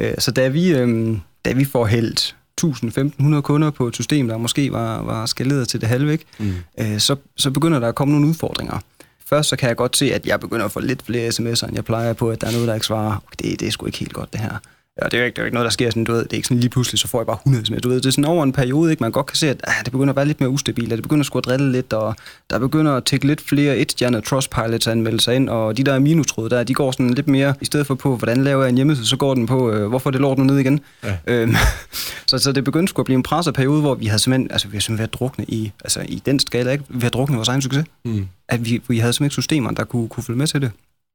[0.00, 4.36] Øh, så da vi, øh, da vi får hældt 1000-1500 kunder på et system, der
[4.36, 6.24] måske var, var skaleret til det halve, ikke?
[6.38, 6.54] Mm.
[6.80, 8.78] Øh, så, så begynder der at komme nogle udfordringer.
[9.26, 11.74] Først så kan jeg godt se, at jeg begynder at få lidt flere sms'er, end
[11.74, 13.22] jeg plejer på, at der er noget, der ikke svarer.
[13.38, 14.58] Det, det er sgu ikke helt godt, det her.
[15.02, 16.22] Ja, det er jo ikke, det er jo ikke noget, der sker sådan, du ved,
[16.24, 17.80] det er ikke sådan lige pludselig, så får jeg bare 100 sms'er.
[17.80, 19.02] Du ved, det er sådan over en periode, ikke?
[19.02, 21.02] man godt kan se, at ah, det begynder at være lidt mere ustabilt, og det
[21.02, 22.16] begynder at skulle drille lidt, og
[22.50, 26.64] der begynder at tække lidt flere et-stjernede Trustpilots anmeldelser ind, og de der minutråd der,
[26.64, 29.16] de går sådan lidt mere, i stedet for på, hvordan laver jeg en hjemmeside, så
[29.16, 30.80] går den på, øh, hvorfor det lort nu ned igen.
[31.04, 31.16] Ja.
[31.26, 31.54] Øhm,
[32.28, 34.68] så, så det begyndte sgu at blive en presset periode, hvor vi havde simpelthen, altså
[34.68, 36.84] vi har simpelthen været drukne i, altså i den skala, ikke?
[36.88, 37.84] Vi har drukne i vores egen succes.
[38.04, 38.28] Mm.
[38.48, 40.70] At vi, vi havde simpelthen ikke systemer, der kunne, kunne følge med til det.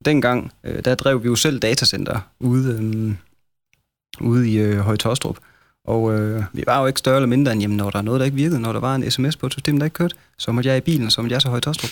[0.06, 3.14] Dengang, øh, der drev vi jo selv datacenter ude, øh,
[4.22, 5.38] ude i øh, Høje-Tostrup.
[5.88, 8.20] Og øh, vi var jo ikke større eller mindre end, jamen, når der er noget,
[8.20, 10.52] der ikke virkede, når der var en sms på et system, der ikke kørte, så
[10.52, 11.90] måtte jeg i bilen, så måtte jeg til Høje-Tostrup.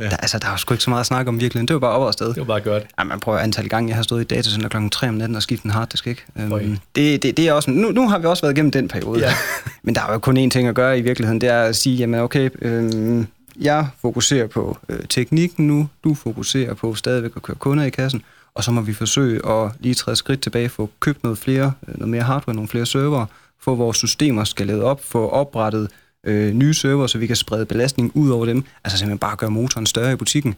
[0.00, 0.04] Ja.
[0.04, 1.68] Der, altså, der var sgu ikke så meget at snakke om virkelig.
[1.68, 2.28] Det var bare op og afsted.
[2.28, 2.86] Det var bare godt.
[2.98, 5.42] Ja, man prøver antal gange, jeg har stået i datacenter klokken 3 om natten og
[5.42, 6.24] skiftet en harddisk, ikke?
[6.34, 9.20] Um, det, det, det, er også, nu, nu har vi også været igennem den periode.
[9.20, 9.32] Ja.
[9.82, 11.96] Men der er jo kun én ting at gøre i virkeligheden, det er at sige,
[11.96, 13.26] jamen okay, øhm,
[13.60, 18.22] jeg fokuserer på øh, teknikken nu, du fokuserer på stadigvæk at køre kunder i kassen,
[18.56, 22.08] og så må vi forsøge at lige træde skridt tilbage, få købt noget flere, noget
[22.08, 23.26] mere hardware, nogle flere server,
[23.60, 25.88] få vores systemer skaleret op, få oprettet
[26.26, 29.50] øh, nye server, så vi kan sprede belastning ud over dem, altså simpelthen bare gøre
[29.50, 30.54] motoren større i butikken.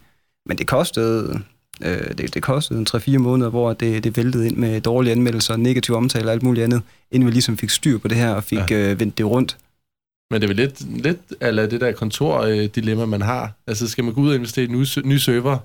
[0.46, 1.40] Men det kostede,
[1.82, 5.56] øh, det, det kostede en 3-4 måneder, hvor det, det væltede ind med dårlige anmeldelser,
[5.56, 8.44] negative omtale og alt muligt andet, inden vi ligesom fik styr på det her og
[8.44, 8.90] fik ja.
[8.90, 9.58] øh, vendt det rundt.
[10.30, 13.52] Men det er vel lidt, lidt eller det der kontordilemma, man har.
[13.66, 15.58] Altså, skal man gå ud og investere i nye, nye server,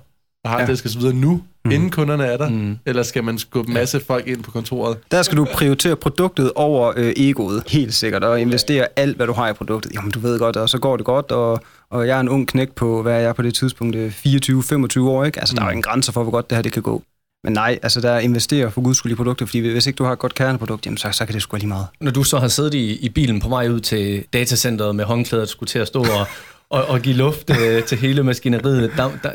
[0.44, 0.66] og har ja.
[0.66, 1.70] det skal så videre nu, mm.
[1.70, 2.48] inden kunderne er der?
[2.48, 2.78] Mm.
[2.86, 4.96] Eller skal man skubbe en masse folk ind på kontoret?
[5.10, 9.32] Der skal du prioritere produktet over øh, egoet, helt sikkert, og investere alt, hvad du
[9.32, 9.92] har i produktet.
[9.94, 12.48] Jamen, du ved godt, og så går det godt, og, og jeg er en ung
[12.48, 15.40] knæk på, hvad er jeg på det tidspunkt, 24-25 år, ikke?
[15.40, 15.56] Altså, mm.
[15.56, 17.02] der er jo ingen grænser for, hvor godt det her det kan gå.
[17.44, 20.12] Men nej, altså der investerer for guds skyld i produkter, fordi hvis ikke du har
[20.12, 21.86] et godt kerneprodukt, jamen så, så kan det sgu lige meget.
[22.00, 25.44] Når du så har siddet i, i bilen på vej ud til datacenteret med håndklæder,
[25.44, 26.26] skulle til at stå og,
[26.70, 29.30] og, og give luft øh, til hele maskineriet, der, der,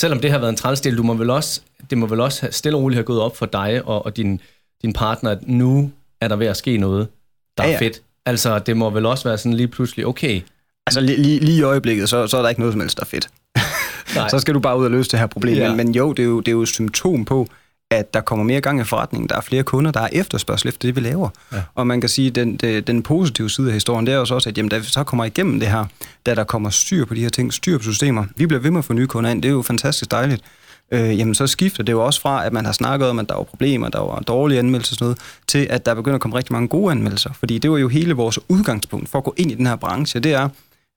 [0.00, 2.78] selvom det har været en trælstil, du må vel også, det må vel også stille
[2.78, 4.40] og roligt have gået op for dig og, og din,
[4.82, 7.08] din partner, at nu er der ved at ske noget,
[7.58, 7.74] der ja, ja.
[7.74, 8.02] er fedt.
[8.26, 10.40] Altså, det må vel også være sådan lige pludselig, okay.
[10.86, 13.06] Altså, lige, lige, i øjeblikket, så, så er der ikke noget som helst, der er
[13.06, 13.28] fedt.
[14.30, 15.56] så skal du bare ud og løse det her problem.
[15.56, 15.68] Ja.
[15.68, 17.48] Men, men jo, det er jo, det er jo et symptom på,
[17.90, 19.28] at der kommer mere gang i forretningen.
[19.28, 21.28] Der er flere kunder, der er efterspørgsel efter det, vi laver.
[21.52, 21.62] Ja.
[21.74, 24.20] Og man kan sige, at den, den, den positive side af historien, det er jo
[24.20, 25.84] også, at jamen, da vi så kommer igennem det her,
[26.26, 28.78] da der kommer styr på de her ting, styr på systemer, vi bliver ved med
[28.78, 30.42] at få nye kunder ind, det er jo fantastisk dejligt.
[30.92, 33.34] Øh, jamen så skifter det jo også fra, at man har snakket om, at der
[33.34, 36.36] var problemer, der var dårlige anmeldelser og sådan noget, til at der begynder at komme
[36.36, 37.30] rigtig mange gode anmeldelser.
[37.32, 40.20] Fordi det var jo hele vores udgangspunkt for at gå ind i den her branche.
[40.20, 40.48] Det er,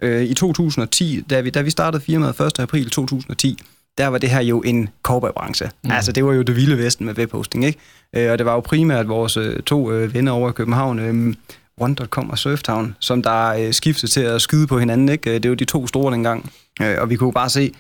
[0.04, 2.60] øh, i 2010, da vi, da vi startede firmaet 1.
[2.60, 3.60] april 2010,
[4.00, 5.70] der var det her jo en cowboybranche.
[5.84, 5.92] Mm.
[5.92, 7.80] Altså, det var jo det vilde vesten med webhosting, ikke?
[8.16, 11.36] Øh, og det var jo primært vores øh, to øh, venner over i København, øh,
[11.78, 15.40] One.com og Surftown, som der øh, skiftede til at skyde på hinanden, ikke?
[15.40, 16.52] Det var de to store dengang.
[16.82, 17.72] Øh, og vi kunne bare se,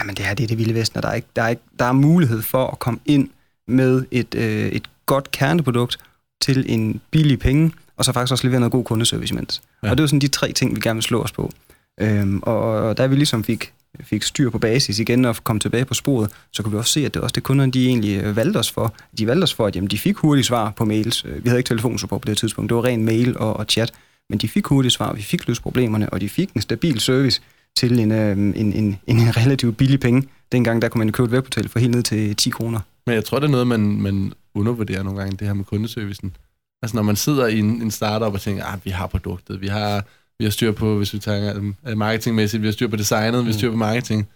[0.00, 1.62] jamen det her det er det vilde vesten, og der er, ikke, der er, ikke,
[1.78, 3.28] der er mulighed for at komme ind
[3.68, 5.98] med et, øh, et godt kerneprodukt
[6.40, 9.62] til en billig penge, og så faktisk også levere noget god kundeservice imens.
[9.82, 9.90] Ja.
[9.90, 11.52] Og det var sådan de tre ting, vi gerne vil slå os på.
[12.00, 13.72] Øhm, og, og da vi ligesom fik
[14.04, 17.06] fik styr på basis igen og kom tilbage på sporet, så kunne vi også se,
[17.06, 18.94] at det også det kunderne, de egentlig øh, valgte os for.
[19.18, 21.24] De valgte os for, at jamen, de fik hurtigt svar på mails.
[21.24, 22.68] Øh, vi havde ikke telefonsupport på det tidspunkt.
[22.68, 23.92] Det var ren mail og, og chat.
[24.30, 27.40] Men de fik hurtigt svar, vi fik løst problemerne, og de fik en stabil service
[27.76, 30.28] til en, øh, en, en, en relativt billig penge.
[30.52, 32.80] Dengang der kunne man købe et webhotel for helt ned til 10 kroner.
[33.06, 36.36] Men jeg tror, det er noget, man, man undervurderer nogle gange, det her med kundeservicen.
[36.82, 39.66] Altså når man sidder i en, en startup og tænker, at vi har produktet, vi
[39.66, 40.04] har,
[40.38, 43.46] vi har styr på, hvis vi tager uh, marketingmæssigt, vi har styr på designet, mm.
[43.46, 44.28] vi har styr på marketing.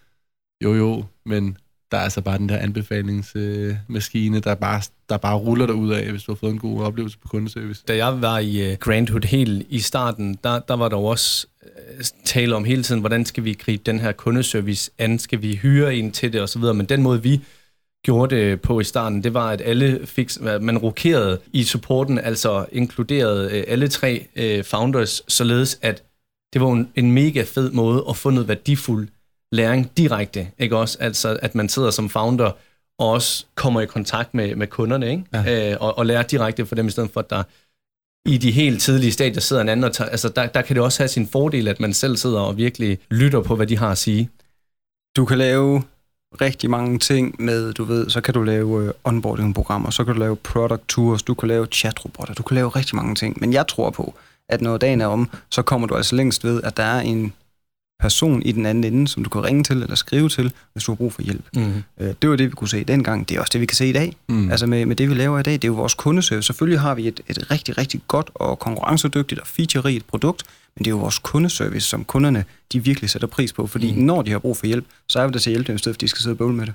[0.65, 1.57] Jo jo, men
[1.91, 5.91] der er altså bare den der anbefalingsmaskine, uh, der, bare, der bare ruller der ud
[5.91, 7.85] af, hvis du har fået en god oplevelse på kundeservice.
[7.89, 11.47] Da jeg var i uh, Grand Hood helt i starten, der, der var der også
[11.63, 15.57] uh, tale om hele tiden, hvordan skal vi gribe den her kundeservice an, skal vi
[15.57, 17.41] hyre en til det osv., men den måde vi
[18.05, 22.67] gjorde det på i starten, det var, at alle fik, man rokerede i supporten, altså
[22.73, 26.03] inkluderede øh, alle tre øh, founders, således at
[26.53, 29.09] det var en, en mega fed måde at få noget værdifuld
[29.53, 30.99] læring direkte, ikke også?
[31.01, 32.51] Altså, at man sidder som founder
[32.99, 35.25] og også kommer i kontakt med, med kunderne, ikke?
[35.33, 35.73] Ja.
[35.73, 37.43] Øh, og, og lærer direkte for dem, i stedet for, at der
[38.29, 40.85] i de helt tidlige stadier sidder en anden og tager, altså der, der kan det
[40.85, 43.91] også have sin fordel, at man selv sidder og virkelig lytter på, hvad de har
[43.91, 44.31] at sige.
[45.17, 45.83] Du kan lave
[46.41, 50.21] rigtig mange ting med, du ved, så kan du lave øh, onboarding-programmer, så kan du
[50.21, 53.37] lave product tours, du kan lave chatrobotter, du kan lave rigtig mange ting.
[53.41, 54.15] Men jeg tror på,
[54.49, 57.33] at når dagen er om, så kommer du altså længst ved, at der er en
[58.01, 60.93] person i den anden ende, som du kan ringe til eller skrive til, hvis du
[60.93, 61.45] har brug for hjælp.
[61.57, 61.83] Mm.
[61.99, 63.29] Det var det, vi kunne se dengang.
[63.29, 64.17] Det er også det, vi kan se i dag.
[64.29, 64.51] Mm.
[64.51, 66.47] Altså med, med det, vi laver i dag, det er jo vores kundeservice.
[66.47, 70.43] Selvfølgelig har vi et, et rigtig, rigtig godt og konkurrencedygtigt og feature produkt,
[70.77, 73.99] men det er jo vores kundeservice, som kunderne de virkelig sætter pris på, fordi mm.
[73.99, 75.79] når de har brug for hjælp, så er vi der til at hjælpe dem, i
[75.79, 76.75] stedet for de skal sidde og bøvle med det.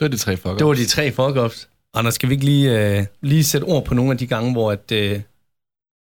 [0.00, 2.98] Det var de tre fuck Det var de tre fuck Anders, skal vi ikke lige,
[2.98, 5.20] uh, lige sætte ord på nogle af de gange, hvor at, uh,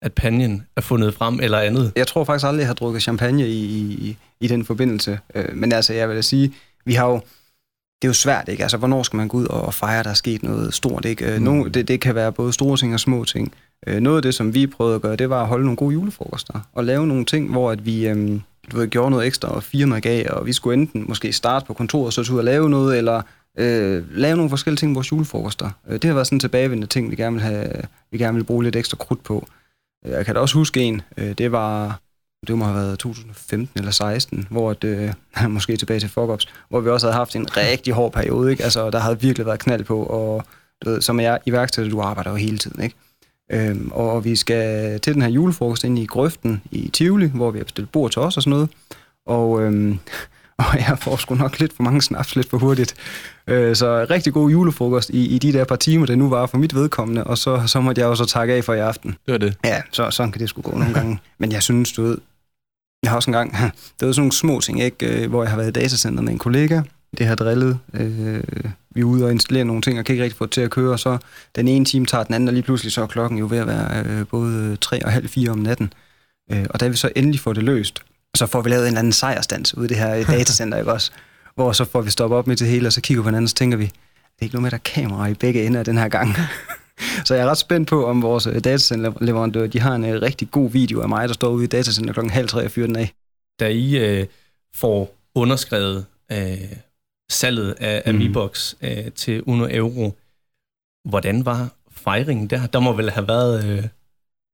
[0.07, 1.93] at panjen er fundet frem, eller andet?
[1.97, 5.19] Jeg tror faktisk aldrig, jeg har drukket champagne i, i, i den forbindelse.
[5.35, 7.15] Uh, men altså, jeg vil da sige, vi har jo,
[8.03, 8.63] det er jo svært, ikke?
[8.63, 11.35] Altså, hvornår skal man gå ud og fejre, der er sket noget stort, ikke?
[11.37, 11.43] Mm.
[11.43, 13.53] Nogle, det, det kan være både store ting og små ting.
[13.87, 15.93] Øh, noget af det, som vi prøvede at gøre, det var at holde nogle gode
[15.93, 18.43] julefrokoster, og lave nogle ting, hvor at vi øhm,
[18.73, 21.75] du ved, gjorde noget ekstra, og firma gav, og vi skulle enten måske starte på
[21.75, 23.23] kontoret, så ud og lave noget, eller
[23.59, 25.71] øh, lave nogle forskellige ting i vores julefrokoster.
[25.89, 27.69] Øh, det har været sådan en tilbagevendende ting, vi gerne vil, have,
[28.11, 29.49] vi gerne vil bruge lidt ekstra krudt på.
[30.07, 32.01] Jeg kan da også huske en, øh, det var
[32.47, 36.81] det må have været 2015 eller 16, hvor det, øh, måske tilbage til Fogops, hvor
[36.81, 38.65] vi også havde haft en rigtig hård periode, ikke?
[38.65, 40.45] Altså, der havde virkelig været knald på, og
[40.85, 42.97] du ved, som jeg iværksætter, du arbejder jo hele tiden, ikke?
[43.53, 47.59] Øhm, og vi skal til den her julefrokost ind i Grøften i Tivoli, hvor vi
[47.59, 48.71] har bestilt bord til os og sådan noget.
[49.27, 49.99] Og, øhm,
[50.73, 52.95] og jeg får sgu nok lidt for mange snaps lidt for hurtigt.
[53.47, 56.59] Øh, så rigtig god julefrokost i, i de der par timer, det nu var for
[56.59, 59.11] mit vedkommende, og så, så måtte jeg også takke af for i aften.
[59.27, 59.57] Det var det.
[59.65, 61.19] Ja, så, sådan kan det sgu gå nogle gange.
[61.39, 62.19] Men jeg synes, du ved,
[63.03, 63.53] jeg har også engang,
[64.01, 65.23] det var sådan nogle små ting, ikke?
[65.23, 66.81] Øh, hvor jeg har været i datacenter med en kollega,
[67.19, 67.79] det har drillet.
[67.95, 68.45] Øh,
[68.91, 70.71] vi er ude og installere nogle ting, og kan ikke rigtig få det til at
[70.71, 71.19] køre, og så
[71.57, 73.67] den ene time tager den anden, og lige pludselig så er klokken jo ved at
[73.67, 75.93] være øh, både tre og halv fire om natten.
[76.53, 78.03] Øh, og da vi så endelig får det løst,
[78.37, 81.11] så får vi lavet en eller anden sejrstands ude i det her datacenter, ikke også?
[81.55, 83.45] Hvor så får vi stoppet op med det hele, og så kigger vi på hinanden,
[83.45, 85.83] og så tænker vi, det er ikke noget med, der er kamera i begge ender
[85.83, 86.35] den her gang.
[87.27, 90.51] så jeg er ret spændt på, om vores øh, datacenter-leverandør, de har en uh, rigtig
[90.51, 92.97] god video af mig, der står ude i datacenter klokken halv tre og fyrer den
[92.97, 93.13] af.
[93.61, 94.27] Da I øh,
[94.75, 96.73] får underskrevet øh,
[97.31, 98.21] salget af, af mm.
[98.21, 100.15] Mi-Box øh, til Uno Euro.
[101.09, 102.67] Hvordan var fejringen der?
[102.67, 103.85] Der må vel have været øh,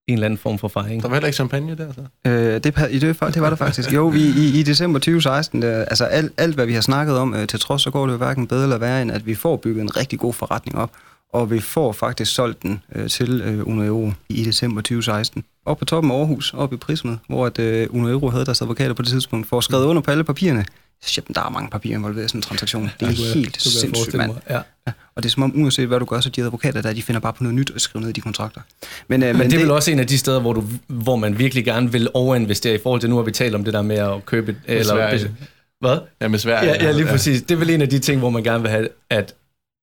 [0.09, 1.03] en eller anden form for fejring.
[1.03, 2.31] Der var heller ikke champagne der, så?
[2.31, 3.93] Øh, det, det, det, det var der faktisk.
[3.93, 7.35] Jo, vi, i, i december 2016, der, altså alt, alt, hvad vi har snakket om,
[7.35, 9.57] øh, til trods, så går det jo hverken bedre eller værre, end at vi får
[9.57, 10.91] bygget en rigtig god forretning op,
[11.33, 15.45] og vi får faktisk solgt den øh, til øh, Uno Euro i december 2016.
[15.67, 18.63] Op på toppen af Aarhus, op i Prismet, hvor at, øh, Uno Euro havde deres
[18.63, 20.65] advokater på det tidspunkt, for at skrive under på alle papirerne.
[21.05, 22.91] Shit, der er mange papirer involveret i sådan en transaktion.
[23.01, 24.33] Det er ja, helt det sindssygt, mand.
[24.51, 24.61] Ja.
[24.87, 24.93] Ja.
[25.15, 27.21] Og det er som om, uanset hvad du gør, så de advokater der, de finder
[27.21, 28.61] bare på noget nyt og skriver ned i de kontrakter.
[29.09, 31.17] Men, øh, men, men det er vel også en af de steder, hvor, du, hvor
[31.17, 33.83] man virkelig gerne vil overinvestere i forhold til, nu har vi talt om det der
[33.83, 34.57] med at købe...
[34.65, 35.37] Eller, Sverige.
[35.81, 35.99] hvad?
[36.21, 36.71] Ja, med Sverige.
[36.71, 37.41] Ja, ja lige præcis.
[37.41, 37.45] Ja.
[37.49, 39.35] Det er vel en af de ting, hvor man gerne vil have, at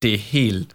[0.02, 0.70] det er helt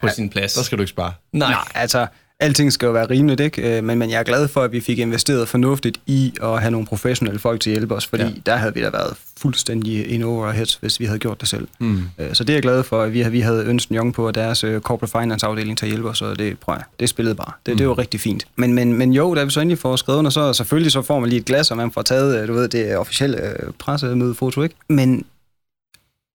[0.00, 0.54] på ja, sin plads.
[0.54, 1.12] Der skal du ikke spare.
[1.32, 1.50] Nej.
[1.50, 2.06] Nej, altså,
[2.40, 3.78] alting skal jo være rimeligt, ikke?
[3.78, 6.70] Øh, men, men jeg er glad for, at vi fik investeret fornuftigt i at have
[6.70, 8.30] nogle professionelle folk til at hjælpe os, fordi ja.
[8.46, 11.68] der havde vi da været fuldstændig in overheads, hvis vi havde gjort det selv.
[11.78, 12.02] Mm.
[12.18, 14.34] Øh, så det er jeg glad for, at vi, vi havde ønsket Young på, at
[14.34, 17.34] deres øh, corporate finance afdeling til at hjælpe os, og det, prøv jeg, det spillede
[17.34, 17.52] bare.
[17.66, 17.78] Det, mm.
[17.78, 18.46] det var rigtig fint.
[18.56, 21.20] Men, men, men jo, da vi så endelig får skrevet under, så selvfølgelig så får
[21.20, 24.74] man lige et glas, og man får taget, du ved, det officielle pressemødefoto, ikke?
[24.88, 25.24] Men,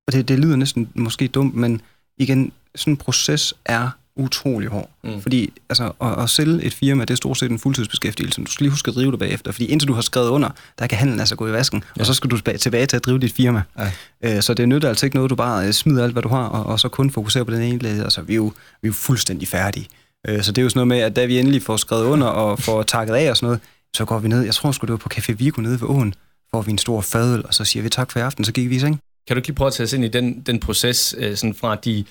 [0.07, 1.81] og det, det lyder næsten måske dumt, men
[2.17, 4.89] igen, sådan en proces er utrolig hård.
[5.03, 5.21] Mm.
[5.21, 8.41] Fordi altså, at, at sælge et firma, det er stort set en fuldtidsbeskæftigelse.
[8.41, 10.49] Du skal lige huske at drive det bagefter, fordi indtil du har skrevet under,
[10.79, 12.01] der kan handlen altså gå i vasken, ja.
[12.01, 13.61] og så skal du tilbage til at drive dit firma.
[13.79, 13.91] Ja.
[14.35, 16.45] Øh, så det nytter altså ikke noget, du bare øh, smider alt, hvad du har,
[16.47, 17.89] og, og så kun fokuserer på den ene.
[17.89, 18.45] Altså, vi er jo,
[18.81, 19.87] vi er jo fuldstændig færdige.
[20.27, 22.27] Øh, så det er jo sådan noget med, at da vi endelig får skrevet under
[22.27, 23.59] og får takket af og sådan noget,
[23.95, 26.13] Så går vi ned, jeg tror sgu det var på Café Vigo nede ved åen,
[26.51, 28.69] får vi en stor fadøl, og så siger vi tak for i aften, så gik
[28.69, 28.99] vi i seng.
[29.27, 31.53] Kan du ikke lige prøve at tage os ind i den, den proces, øh, sådan
[31.53, 32.05] fra de,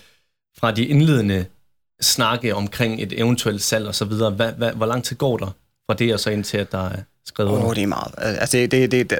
[0.59, 1.45] fra de indledende
[2.05, 4.31] snakke omkring et eventuelt salg og så videre.
[4.31, 5.47] Hvad, hvad, hvor lang tid går der
[5.87, 8.15] fra det og så ind til, at der er skrevet Åh, oh, det er meget.
[8.19, 9.19] Altså, det, det, det, det,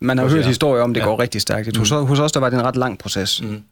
[0.00, 0.46] man har jo hørt jer.
[0.46, 1.06] historier om, det Ja.
[1.06, 1.76] går rigtig stærkt.
[1.76, 3.42] Hos, hos os der var det en ret lang proces.
[3.42, 3.62] Mm.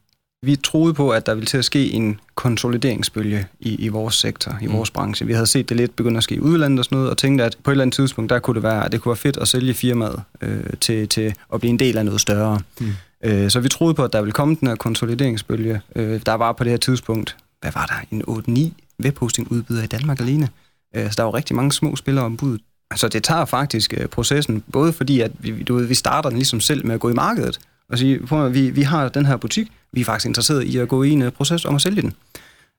[0.43, 4.59] Vi troede på, at der ville til at ske en konsolideringsbølge i, i vores sektor,
[4.63, 4.73] i Mm.
[4.73, 5.27] vores branche.
[5.27, 7.45] Vi havde set det lidt begynde at ske i udlandet og sådan noget, og tænkte,
[7.45, 9.37] at på et eller andet tidspunkt, der kunne det være, at det kunne være fedt
[9.37, 12.61] at sælge firmaet øh, til, til at blive en del af noget større.
[12.81, 12.87] Mm.
[13.25, 15.81] Øh, så vi troede på, at der ville komme den her konsolideringsbølge.
[15.97, 20.21] Øh, der var på det her tidspunkt, hvad var der, en 8-9 webhosting-udbydere i Danmark
[20.21, 20.49] alene.
[20.97, 22.61] Øh, så der var rigtig mange små spillere om budet.
[22.97, 26.39] Så det tager faktisk øh, processen, både fordi, at vi, du ved, vi starter den
[26.39, 29.27] ligesom selv med at gå i markedet, og sige, prøv at, vi, vi har den
[29.27, 31.81] her butik, vi er faktisk interesseret i at gå i en øh, proces om at
[31.81, 32.13] sælge den.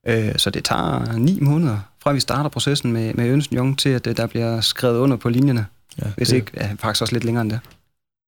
[0.08, 3.90] Øh, så det tager ni måneder, fra vi starter processen med, med Ernst Young, til
[3.90, 5.66] at der bliver skrevet under på linjerne.
[6.02, 7.60] Ja, Hvis det, ikke, ja, faktisk også lidt længere end det.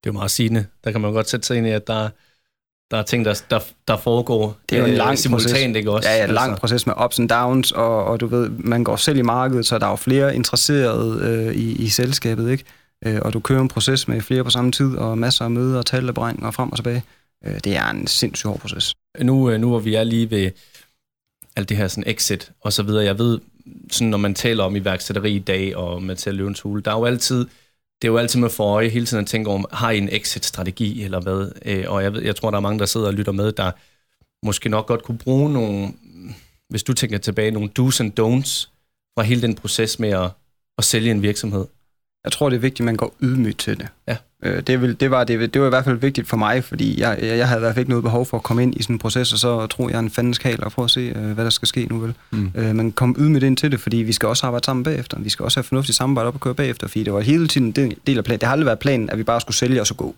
[0.04, 0.66] det er jo meget sigende.
[0.84, 2.10] Der kan man jo godt sætte sig ind i, at der,
[2.92, 5.76] der er ting, der, der, der foregår Det er jo en øh, lang simultant, proces.
[5.76, 6.10] ikke også?
[6.10, 8.84] Altså, Ja, ja, en lang proces med ups and downs, og, og du ved, man
[8.84, 12.64] går selv i markedet, så der er jo flere interesserede øh, i, i selskabet, ikke?
[13.06, 15.78] Øh, og du kører en proces med flere på samme tid, og masser af møder
[15.78, 17.04] og talleberegninger frem og tilbage.
[17.46, 18.94] Øh, det er en sindssygt hård proces.
[19.22, 20.52] nu, øh, nu hvor vi er lige ved
[21.56, 23.40] alt det her sådan exit og så videre, jeg ved,
[23.92, 26.96] sådan, når man taler om iværksætteri i dag og med til løvens hule, der er
[26.96, 27.46] jo altid,
[28.02, 30.10] det er jo altid med for øje hele tiden at tænke om, har I en
[30.10, 31.52] exit-strategi eller hvad?
[31.66, 33.72] Øh, og jeg, ved, jeg tror, der er mange, der sidder og lytter med, der
[34.46, 35.94] måske nok godt kunne bruge nogle,
[36.70, 38.70] hvis du tænker tilbage, nogle do's and don'ts
[39.18, 40.30] fra hele den proces med at,
[40.78, 41.66] at sælge en virksomhed.
[42.24, 43.88] Jeg tror, det er vigtigt, at man går ydmygt til det.
[44.08, 44.18] Ja.
[44.44, 47.00] Øh, det, vil, det, var, det, det var i hvert fald vigtigt for mig, fordi
[47.00, 48.84] jeg, jeg, jeg havde i hvert fald ikke noget behov for at komme ind i
[48.84, 51.14] sådan en proces, og så tror jeg er en fandens kal og prøve at se,
[51.16, 52.14] øh, hvad der skal ske nu vel.
[52.32, 52.52] Mm.
[52.56, 55.20] Øh, men kom ydmygt ind til det, fordi vi skal også arbejde sammen bagefter.
[55.20, 57.74] Vi skal også have fornuftigt samarbejde op og køre bagefter, fordi det var hele tiden
[57.78, 58.40] en del af planen.
[58.40, 60.16] Det har aldrig været planen, at vi bare skulle sælge og så gå.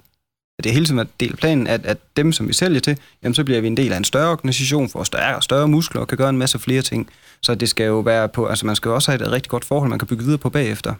[0.63, 2.79] Det har hele tiden været en del af planen, at, at dem, som vi sælger
[2.79, 6.01] til, jamen, så bliver vi en del af en større organisation, får større, større muskler
[6.01, 7.09] og kan gøre en masse flere ting.
[7.41, 9.65] Så det skal jo være på, altså man skal jo også have et rigtig godt
[9.65, 10.93] forhold, man kan bygge videre på bagefter.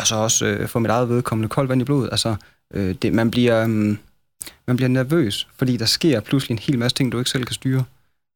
[0.00, 2.08] Og så også øh, for mit eget vedkommende koldt vand i blodet.
[2.12, 2.34] Altså,
[2.74, 3.68] øh, det, man, bliver, øh,
[4.66, 7.54] man bliver nervøs, fordi der sker pludselig en hel masse ting, du ikke selv kan
[7.54, 7.84] styre.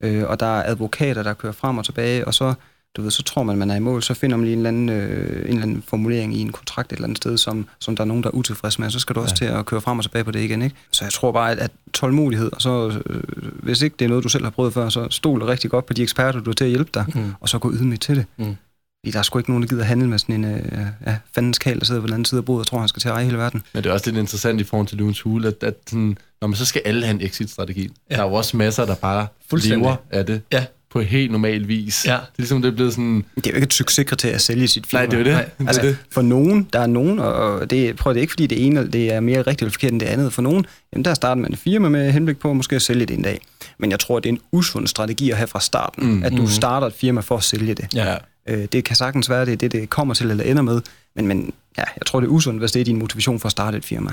[0.02, 2.54] Øh, og der er advokater, der kører frem og tilbage, og så,
[2.96, 4.68] du ved, så tror man, man er i mål, så finder man lige en eller
[4.68, 7.96] anden, øh, en eller anden formulering i en kontrakt et eller andet sted, som, som
[7.96, 9.46] der er nogen, der er utilfredse med, og så skal du også ja.
[9.52, 10.62] til at køre frem og tilbage på det igen.
[10.62, 10.76] Ikke?
[10.90, 13.22] Så jeg tror bare, at, at tålmodighed, og så øh,
[13.62, 15.92] hvis ikke det er noget, du selv har prøvet før, så stol rigtig godt på
[15.92, 17.32] de eksperter, du er til at hjælpe dig, Mm.
[17.40, 18.26] og så gå ydmygt til det.
[18.36, 18.56] Mm.
[19.04, 20.60] Fordi der er sgu ikke nogen, der gider handle med sådan en øh,
[21.06, 23.00] ja, fandens kal, der sidder på den anden side af bordet og tror, han skal
[23.00, 23.62] til at eje hele verden.
[23.72, 26.48] Men det er også lidt interessant i forhold til løvens hule, at, at sådan, når
[26.48, 27.90] man så skal alle have en exit-strategi.
[28.10, 28.14] Ja.
[28.16, 30.64] Der er jo også masser, der bare lever af det Ja.
[30.92, 32.06] på helt normal vis.
[32.06, 32.12] Ja.
[32.12, 33.24] Det er ligesom, det er blevet sådan...
[33.36, 35.00] Det er jo ikke et succeskriterie at sælge sit firma.
[35.02, 35.32] Nej, det er jo det.
[35.32, 35.96] Nej, det, Altså, er det.
[36.10, 39.12] for nogen, der er nogen, og det, prøv, det er ikke fordi det ene det
[39.12, 40.32] er mere rigtigt eller forkert end det andet.
[40.32, 43.06] For nogen, jamen der starter man et firma med henblik på at måske at sælge
[43.06, 43.40] det en dag.
[43.78, 46.10] Men jeg tror, det er en usund strategi at have fra starten, Mm.
[46.12, 46.22] mm.
[46.22, 46.46] at du Mhm.
[46.46, 47.94] starter et firma for at sælge det.
[47.94, 48.16] Ja.
[48.48, 50.80] Øh, det kan sagtens være, det er det, det kommer til eller ender med.
[51.16, 53.52] Men, men ja, jeg tror, det er usundt, hvis det er din motivation for at
[53.52, 54.10] starte et firma.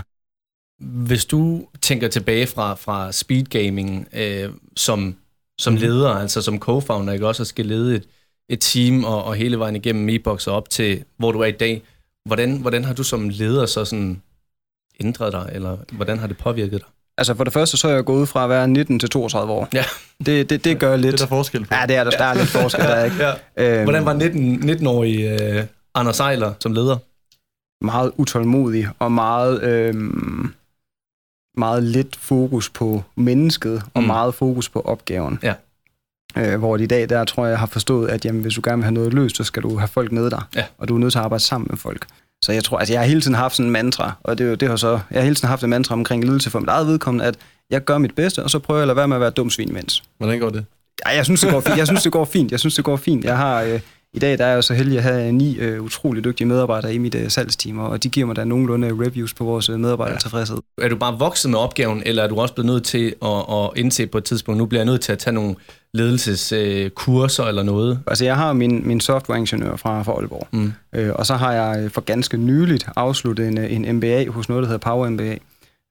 [0.80, 5.16] Hvis du tænker tilbage fra, fra speed gaming øh, som,
[5.60, 8.04] som leder, altså som co-founder, ikke også, og skal lede et,
[8.50, 11.52] et team og, og hele vejen igennem e-box og op til, hvor du er i
[11.52, 11.82] dag,
[12.26, 14.22] hvordan, hvordan har du som leder så sådan
[15.00, 16.90] ændret dig, eller hvordan har det påvirket dig?
[17.22, 19.68] Altså for det første, så er jeg gået fra at være 19 til 32 år.
[19.74, 19.84] Ja.
[20.26, 21.12] Det, det, det gør lidt.
[21.12, 21.76] Det er der forskel på.
[21.76, 23.16] Ja, det er der, der er lidt forskel der, ikke?
[23.58, 23.76] ja.
[23.76, 25.64] Øhm, Hvordan var 19, 19-årig øh,
[25.96, 26.98] Anders Seiler som leder?
[27.86, 30.54] meget utålmodig og meget, øhm,
[31.58, 34.08] meget lidt fokus på mennesket og Mm.
[34.08, 35.40] meget fokus på opgaven.
[35.44, 35.54] Ja.
[36.38, 38.78] Øh, hvor i dag, der tror jeg, jeg har forstået, at jamen, hvis du gerne
[38.78, 40.42] vil have noget løst, så skal du have folk med dig.
[40.56, 40.66] Ja.
[40.78, 42.06] Og du er nødt til at arbejde sammen med folk.
[42.46, 44.50] Så jeg tror, altså jeg har hele tiden haft sådan en mantra, og det, er
[44.50, 46.70] jo- det har så, jeg har hele tiden haft en mantra omkring ledelse for mit
[46.70, 47.36] eget vedkommende, at
[47.70, 49.38] jeg gør mit bedste, og så prøver jeg at lade være med at være et
[49.38, 50.04] dumt svin imens.
[50.18, 50.66] Hvordan går det?
[51.06, 51.78] Ja, jeg synes, det går fint.
[51.78, 52.52] Jeg synes, det går fint.
[52.52, 53.26] Jeg synes, det går fint.
[53.26, 53.80] Jeg har, øh,
[54.14, 56.98] I dag der er jeg så heldig at have ni øh, utrolig dygtige medarbejdere i
[56.98, 60.58] mit øh, salgsteam, og de giver mig da nogenlunde reviews på vores øh, medarbejdertilfredshed.
[60.82, 63.70] Er du bare vokset med opgaven, eller er du også blevet nødt til at, at
[63.76, 65.56] indse på et tidspunkt, nu bliver jeg nødt til at tage nogle
[65.94, 68.00] ledelseskurser eller noget?
[68.08, 70.74] Altså, jeg har min, min softwareingeniør fra, fra Aalborg, Mm.
[70.96, 74.50] øh, og så har jeg øh, for ganske nyligt afsluttet en, øh, en MBA hos
[74.50, 75.36] noget, der hedder Power MBA.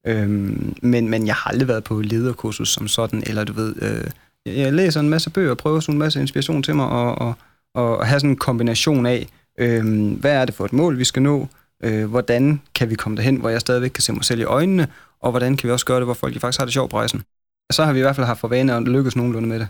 [0.06, 4.04] Øhm, men, men jeg har aldrig været på lederkursus som sådan, eller du ved, øh,
[4.46, 7.18] jeg- jeg læser en masse bøger og prøver sådan en masse inspiration til mig, og,
[7.18, 7.34] og,
[7.74, 9.26] og have sådan en kombination af,
[9.58, 11.48] øh, hvad er det for et mål, vi skal nå,
[11.84, 14.88] øh, hvordan kan vi komme derhen, hvor jeg stadigvæk kan se mig selv i øjnene,
[15.22, 17.22] og hvordan kan vi også gøre det, hvor folk faktisk har det sjovt på rejsen.
[17.72, 19.68] Så har vi i hvert fald haft for vane at lykkes nogenlunde med det.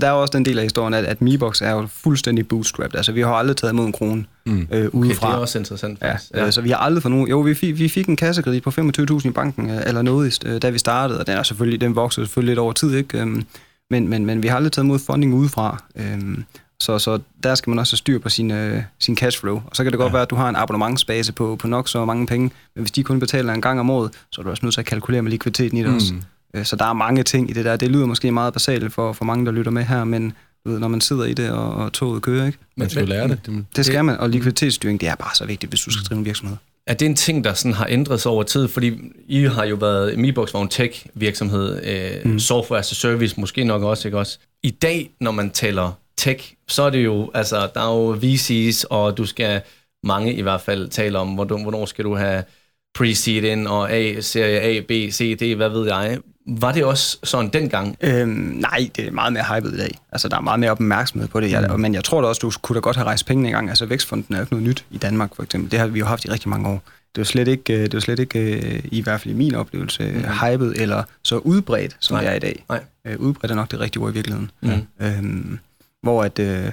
[0.00, 2.96] Der er også den del af historien, at, at Mebox er jo fuldstændig bootstrapped.
[2.96, 4.60] Altså, vi har aldrig taget imod en krone Mm.
[4.60, 5.28] øh, Okay, udefra.
[5.28, 6.30] det er også interessant Ja, faktisk.
[6.34, 6.50] ja.
[6.50, 7.28] Så vi har aldrig fået nogen...
[7.28, 10.62] Jo, vi fik, vi fik en kassekredit på 25.000 i banken, øh, eller noget, øh,
[10.62, 13.20] da vi startede, og den, er selvfølgelig, den voksede selvfølgelig lidt over tid, ikke?
[13.20, 13.44] Øhm,
[13.90, 15.82] Men, men, men vi har aldrig taget imod funding udefra.
[15.96, 16.44] Øhm,
[16.82, 19.54] Så, så der skal man også have styr på sin, øh, sin cashflow.
[19.66, 20.12] Og så kan det godt Ja.
[20.12, 23.02] være, at du har en abonnementsbase på, på nok så mange penge, men hvis de
[23.02, 25.30] kun betaler en gang om året, så er du også nødt til at kalkulere med
[25.30, 25.94] likviditeten i det mm.
[25.96, 26.14] også.
[26.54, 27.76] Øh, Så der er mange ting i det der.
[27.76, 30.32] Det lyder måske meget basalt for, for mange, der lytter med her, men
[30.66, 32.58] du ved, når man sidder i det, og, og toget kører, ikke?
[32.76, 33.40] Man skal jo lære det.
[33.46, 33.64] det.
[33.76, 36.24] Det skal man, og likviditetsstyring, det er bare så vigtigt, hvis du skal drive en
[36.24, 36.56] virksomhed.
[36.86, 38.68] Er det en ting, der sådan har ændret sig over tid?
[38.68, 42.38] Fordi I har jo været, Mibox var en tech-virksomhed, øh, mm.
[42.38, 44.38] software as a service måske nok også, ikke også?
[44.62, 48.84] I dag, når man taler tech, så er det jo, altså, der er jo VC's,
[48.90, 49.60] og du skal,
[50.04, 52.44] mange i hvert fald, tale om, hvornår, skal du have
[52.98, 56.18] pre-seed ind, og A, serie A, B, C, D, hvad ved jeg.
[56.46, 57.96] Var det også sådan dengang?
[58.00, 59.98] Øhm, nej, det er meget mere hypet i dag.
[60.12, 61.50] Altså, der er meget mere opmærksomhed på det.
[61.50, 61.80] Jeg, mm.
[61.80, 63.68] Men jeg tror da også, du kunne da godt have rejst pengene i gang.
[63.68, 65.70] Altså, Vækstfonden er jo ikke noget nyt i Danmark, for eksempel.
[65.70, 66.82] Det har vi jo haft i rigtig mange år.
[67.14, 69.34] Det er jo slet ikke, øh, det er jo slet ikke øh, i hvert fald
[69.34, 70.48] i min oplevelse, mm.
[70.48, 72.22] hypet eller så udbredt, som Nej.
[72.22, 72.64] det er i dag.
[72.68, 72.80] Nej.
[73.04, 74.50] Øh, udbredt er nok det rigtige ord i virkeligheden.
[74.60, 75.06] Mm.
[75.06, 75.58] Øhm,
[76.02, 76.72] hvor at, øh,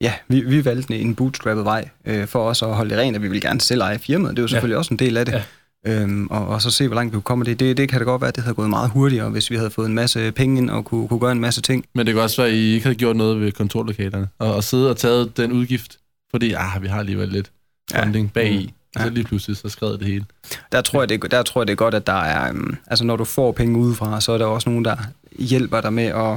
[0.00, 3.22] ja, vi, vi valgte en bootstrappet vej øh, for os at holde det rent, at
[3.22, 4.36] vi vil gerne selv eje firmaet.
[4.36, 4.78] Det er jo selvfølgelig ja.
[4.78, 5.32] også en del af det.
[5.32, 5.42] Ja.
[5.86, 7.60] Øhm, og, og så se, hvor langt vi kunne komme det.
[7.60, 7.76] det.
[7.76, 9.86] Det kan da godt være, at det havde gået meget hurtigere, hvis vi havde fået
[9.86, 11.84] en masse penge ind og kunne, kunne gøre en masse ting.
[11.94, 14.28] Men det kan også være, at I ikke havde gjort noget ved kontorlokalerne.
[14.38, 15.98] Og, og sidde og taget den udgift,
[16.30, 17.50] fordi ah, vi har alligevel lidt
[17.94, 18.40] funding ja.
[18.40, 18.74] bag i.
[18.96, 19.08] Så Ja.
[19.08, 20.24] lige pludselig, så skred det hele.
[20.72, 22.50] Der tror, jeg, det, der tror jeg, det er godt, at der er...
[22.50, 24.96] Um, altså, når du får penge udefra, så er der også nogen, der
[25.38, 26.36] hjælper dig med at...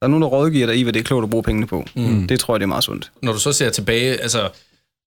[0.00, 1.84] Der er nogen, der rådgiver dig i, hvad det er klogt at bruge pengene på.
[1.94, 2.26] Mm.
[2.28, 3.12] Det tror jeg, det er meget sundt.
[3.22, 4.50] Når du så ser tilbage, altså,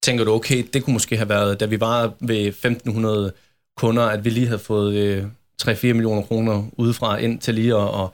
[0.04, 3.34] tænker du, okay, det kunne måske have været, da vi var ved 1500
[3.78, 5.24] kunder, at vi lige havde fået øh,
[5.62, 8.10] 3-4 millioner kroner udefra ind til lige at, at,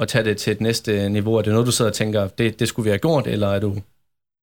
[0.00, 1.34] at tage det til et næste niveau.
[1.34, 3.60] Er det noget, du sidder og tænker, det, det skulle vi have gjort, eller er
[3.60, 3.76] du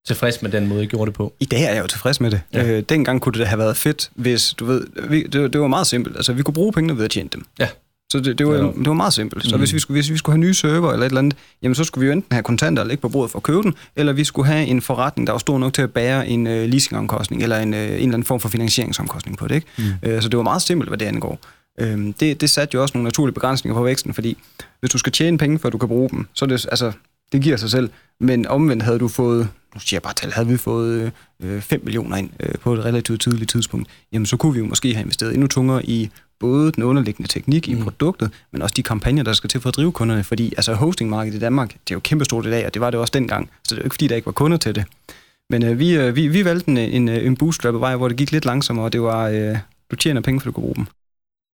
[0.08, 1.34] tilfreds med den måde, I gjorde det på?
[1.40, 2.42] I dag er jeg jo tilfreds med det.
[2.54, 2.66] Ja.
[2.66, 4.88] Øh, dengang kunne det have været fedt, hvis, du ved...
[5.10, 6.16] Vi, det, det var meget simpelt.
[6.16, 7.46] Altså, vi kunne bruge pengene ved at tjene dem.
[7.60, 7.70] Ja.
[8.12, 8.62] Så det, det, var, Ja.
[8.62, 9.44] det var meget simpelt.
[9.46, 9.60] Så Mm.
[9.60, 11.84] hvis, vi skulle, hvis vi skulle have nye server eller et eller andet, jamen så
[11.84, 14.14] skulle vi jo enten have kontanter og lægge på bordet for at købe den, eller
[14.14, 17.44] vi skulle have en forretning, der var stor nok til at bære en øh, leasingomkostning,
[17.44, 19.56] eller en, øh, en eller anden form for finansieringsomkostning på det.
[19.56, 19.68] Ikke?
[19.78, 20.10] Mm.
[20.10, 21.40] Øh, så det var meget simpelt, hvad det angår.
[21.80, 24.38] Øhm, det, det satte jo også nogle naturlige begrænsninger på væksten, fordi
[24.80, 26.92] hvis du skal tjene penge, før du kan bruge dem, så er det, altså,
[27.32, 27.90] det giver sig selv.
[28.20, 31.12] Men omvendt havde du fået, nu siger jeg bare tal, havde vi fået
[31.44, 34.66] øh, 5 millioner ind øh, på et relativt tidligt tidspunkt, jamen så kunne vi jo
[34.66, 37.84] måske have investeret endnu tungere i både den underliggende teknik i Mm.
[37.84, 41.38] produktet, men også de kampagner, der skal til for at drive kunderne, fordi altså hostingmarkedet
[41.38, 43.76] i Danmark, det er jo kæmpestort i dag, og det var det også dengang, så
[43.76, 44.86] det er jo ikke fordi, der ikke var kunder til det.
[45.50, 48.18] Men øh, vi, øh, vi, vi valgte en, en, øh, en bootstrappet vej, hvor det
[48.18, 49.58] gik lidt langsommere, og det var, øh,
[49.92, 50.86] du tjener penge, for du kan bruge dem.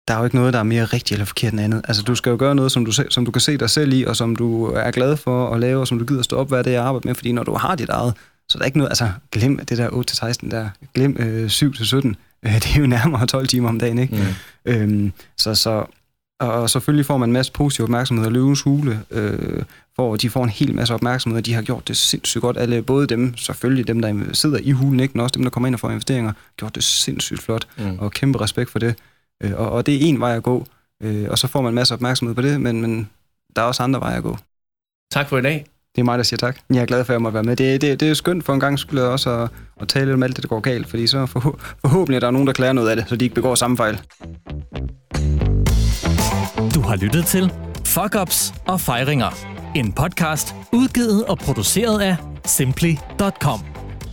[0.08, 1.82] Der er jo ikke noget, der er mere rigtigt eller forkert end andet.
[1.88, 4.04] Altså, du skal jo gøre noget, som du, som du kan se dig selv i,
[4.04, 6.62] og som du er glad for at lave, og som du gider stå op hver
[6.62, 8.14] dag og arbejde med, fordi når du har dit eget,
[8.48, 9.88] så der er ikke noget, altså glem det der
[10.44, 12.14] 8-16 der, glem øh, 7-17,
[12.46, 14.16] øh, det er jo nærmere 12 timer om dagen, ikke?
[14.16, 14.72] Mm.
[14.72, 15.84] Øhm, så, så,
[16.40, 19.62] og selvfølgelig får man en masse positiv opmærksomhed, og løvens hule, øh,
[19.96, 22.56] får, de får en hel masse opmærksomhed, og de har gjort det sindssygt godt.
[22.58, 25.66] Alle, både dem, selvfølgelig dem, der sidder i hulen, ikke, men også dem, der kommer
[25.66, 27.98] ind og får investeringer, gjort det sindssygt flot, Mm.
[27.98, 28.94] og kæmpe respekt for det.
[29.42, 30.66] Øh, og, og det er en vej at gå,
[31.02, 33.08] øh, og så får man en masse opmærksomhed på det, men, men
[33.56, 34.38] der er også andre veje at gå.
[35.12, 35.66] Tak for i dag.
[35.94, 36.58] Det er mig, der siger tak.
[36.74, 37.56] Jeg er glad for, at jeg måtte være med.
[37.56, 39.48] Det, det, det er skønt for en gang skulle også at,
[39.80, 42.30] at tale lidt om alt det, der går galt, fordi så forhå- forhåbentlig er der
[42.30, 44.00] nogen, der klarer noget af det, så de ikke begår samme fejl.
[46.74, 47.52] Du har lyttet til
[47.86, 49.30] Fuck Ups og Fejringer.
[49.74, 53.60] En podcast udgivet og produceret af Simply.com.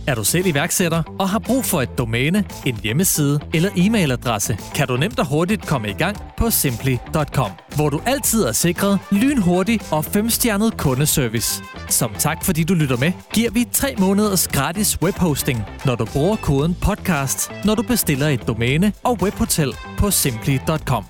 [0.06, 4.88] Er du selv iværksætter og har brug for et domæne, en hjemmeside eller e-mailadresse, kan
[4.88, 9.80] du nemt og hurtigt komme i gang på Simply.com, hvor du altid er sikret lynhurtig
[9.90, 11.62] og femstjernet kundeservice.
[11.88, 16.36] Som tak fordi du lytter med, giver vi 3 måneders gratis webhosting, når du bruger
[16.36, 21.04] koden podcast, når du bestiller et domæne og webhotel på Simply.com.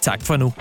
[0.00, 0.52] Tak for nu.